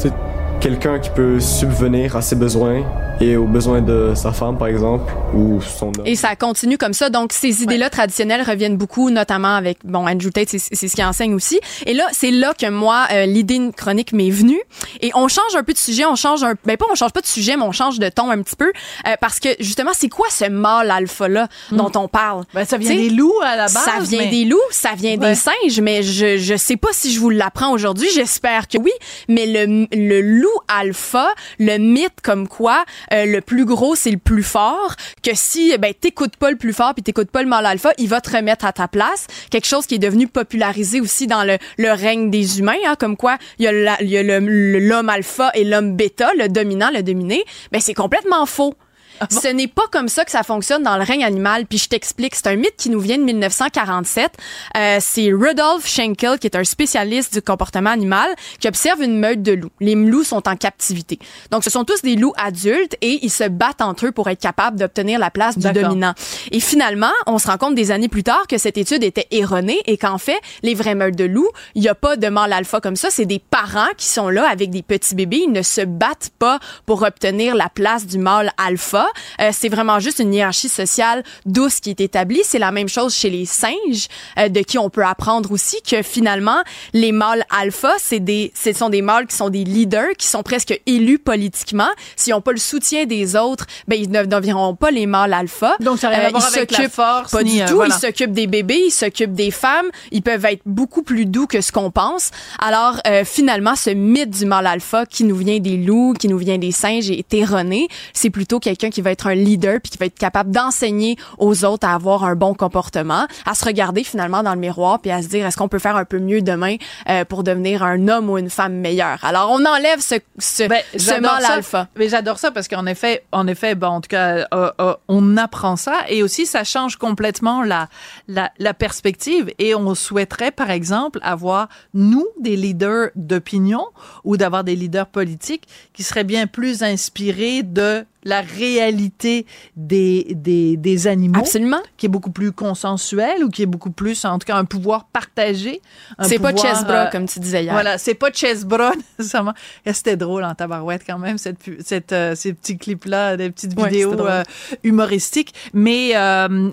[0.60, 2.84] quelqu'un qui peut subvenir à ses besoins
[3.20, 6.06] et aux besoins de sa femme, par exemple, ou son homme.
[6.06, 7.10] Et ça continue comme ça.
[7.10, 11.34] Donc, ces idées-là traditionnelles reviennent beaucoup, notamment avec, bon, Andrew Tate, c'est ce qu'il enseigne
[11.34, 11.60] aussi.
[11.86, 14.60] Et là, c'est là que moi, euh, l'idée chronique m'est venue.
[15.02, 17.22] Et on change un peu de sujet, on change un, ben pas on change pas
[17.22, 18.72] de sujet, mais on change de ton un petit peu,
[19.08, 21.78] euh, parce que justement, c'est quoi ce mâle alpha-là hmm.
[21.78, 22.44] dont on parle?
[22.54, 23.84] Ben, ça vient des loups à la base.
[23.84, 27.20] Ça vient des loups, ça vient des singes, mais je, je sais pas si je
[27.20, 28.92] vous l'apprends aujourd'hui, j'espère que oui,
[29.28, 31.30] mais le, le loup alpha,
[31.60, 35.94] le mythe comme quoi euh, le plus gros c'est le plus fort, que si ben
[35.94, 38.66] t'écoutes pas le plus fort puis t'écoutes pas le mâle alpha, il va te remettre
[38.66, 39.28] à ta place.
[39.50, 43.18] Quelque chose qui est devenu popularisé aussi dans le, le règne des humains, hein, comme
[43.18, 47.44] quoi il y a l'homme alpha et l'homme bêta, le dominant, le dominé.
[47.72, 48.76] Ben c'est complètement faux.
[49.20, 51.66] Ah Ce n'est pas comme ça que ça fonctionne dans le règne animal.
[51.66, 54.32] Puis je t'explique, c'est un mythe qui nous vient de 1947.
[54.78, 59.42] Euh, c'est Rudolf Schenkel, qui est un spécialiste du comportement animal, qui observe une meute
[59.42, 59.72] de loups.
[59.80, 61.20] Les loups sont en captivité.
[61.52, 64.42] Donc, ce sont tous des loups adultes et ils se battent entre eux pour être
[64.42, 66.14] capables d'obtenir la place du dominant.
[66.52, 69.80] Et finalement, on se rend compte des années plus tard que cette étude était erronée
[69.86, 72.80] et qu'en fait, les vraies meutes de loups, il n'y a pas de mâle alpha
[72.80, 73.10] comme ça.
[73.10, 75.44] C'est des parents qui sont là avec des petits bébés.
[75.46, 79.07] Ils ne se battent pas pour obtenir la place du mâle alpha.
[79.40, 82.42] Euh, c'est vraiment juste une hiérarchie sociale douce qui est établie.
[82.44, 86.02] C'est la même chose chez les singes, euh, de qui on peut apprendre aussi que
[86.02, 86.62] finalement,
[86.94, 90.44] les mâles alpha, c'est des, ce sont des mâles qui sont des leaders, qui sont
[90.44, 91.90] presque élus politiquement.
[92.16, 95.76] S'ils n'ont pas le soutien des autres, ben ils ne deviendront pas les mâles alpha.
[95.80, 97.32] Donc ça euh, avec la force.
[97.32, 97.84] Pas du tout.
[97.84, 99.88] Ils s'occupent des bébés, ils s'occupent des femmes.
[100.12, 102.32] Ils peuvent être beaucoup plus doux que ce qu'on pense.
[102.60, 106.58] Alors finalement, ce mythe du mâle alpha qui nous vient des loups, qui nous vient
[106.58, 107.88] des singes est erroné.
[108.14, 111.66] C'est plutôt quelqu'un qui va être un leader puis qui va être capable d'enseigner aux
[111.66, 115.22] autres à avoir un bon comportement, à se regarder finalement dans le miroir puis à
[115.22, 116.76] se dire est-ce qu'on peut faire un peu mieux demain
[117.10, 119.20] euh, pour devenir un homme ou une femme meilleure?
[119.24, 121.12] Alors on enlève ce ce, ben, ce
[121.52, 121.88] alpha.
[121.96, 125.38] Mais j'adore ça parce qu'en effet, en effet, bon, en tout cas, euh, euh, on
[125.38, 127.88] apprend ça et aussi ça change complètement la,
[128.28, 133.86] la la perspective et on souhaiterait par exemple avoir nous des leaders d'opinion
[134.24, 139.46] ou d'avoir des leaders politiques qui seraient bien plus inspirés de la réalité
[139.78, 141.40] des, des, des animaux.
[141.40, 141.80] Absolument.
[141.96, 145.06] Qui est beaucoup plus consensuel ou qui est beaucoup plus, en tout cas, un pouvoir
[145.06, 145.82] partagé.
[146.24, 147.74] C'est pas Chessbra, euh, comme tu disais hier.
[147.74, 149.54] Voilà, c'est pas Chessbra, nécessairement.
[149.86, 154.20] C'était drôle en tabarouette quand même, cette, cette, euh, ces petits clips-là, des petites vidéos
[154.20, 154.44] euh,
[154.84, 155.54] humoristiques.
[155.74, 156.10] Mais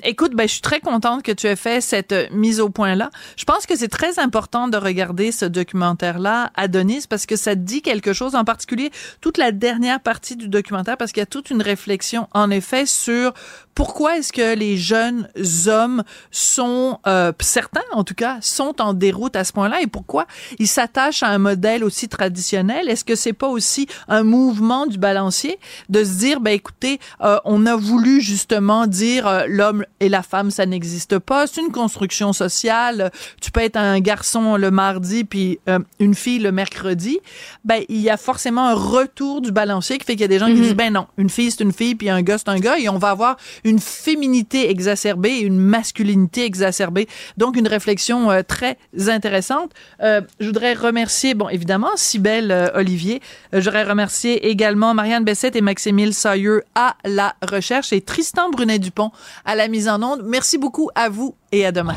[0.02, 3.10] écoute, ben, je suis très contente que tu aies fait cette mise au point-là.
[3.36, 7.80] Je pense que c'est très important de regarder ce documentaire-là, Adonis, parce que ça dit
[7.80, 8.90] quelque chose, en particulier
[9.20, 12.86] toute la dernière partie du documentaire, parce qu'il y a tout une réflexion, en effet,
[12.86, 13.32] sur
[13.74, 15.28] pourquoi est-ce que les jeunes
[15.66, 20.26] hommes sont, euh, certains en tout cas, sont en déroute à ce point-là et pourquoi
[20.58, 22.88] ils s'attachent à un modèle aussi traditionnel?
[22.88, 25.58] Est-ce que c'est pas aussi un mouvement du balancier
[25.88, 30.22] de se dire, ben écoutez, euh, on a voulu justement dire euh, l'homme et la
[30.22, 33.10] femme, ça n'existe pas, c'est une construction sociale,
[33.40, 37.18] tu peux être un garçon le mardi puis euh, une fille le mercredi,
[37.64, 40.38] ben il y a forcément un retour du balancier qui fait qu'il y a des
[40.38, 40.62] gens qui Mhm.
[40.62, 42.88] disent, ben non, une fille c'est une fille puis un gars c'est un gars et
[42.88, 47.08] on va avoir une féminité exacerbée une masculinité exacerbée.
[47.36, 49.72] Donc, une réflexion euh, très intéressante.
[50.02, 53.20] Euh, je voudrais remercier, bon, évidemment, Cybelle euh, Olivier.
[53.52, 59.10] Je voudrais remercier également Marianne Bessette et Maximile Sailleux à la recherche et Tristan Brunet-Dupont
[59.44, 60.22] à la mise en onde.
[60.24, 61.96] Merci beaucoup à vous et à demain.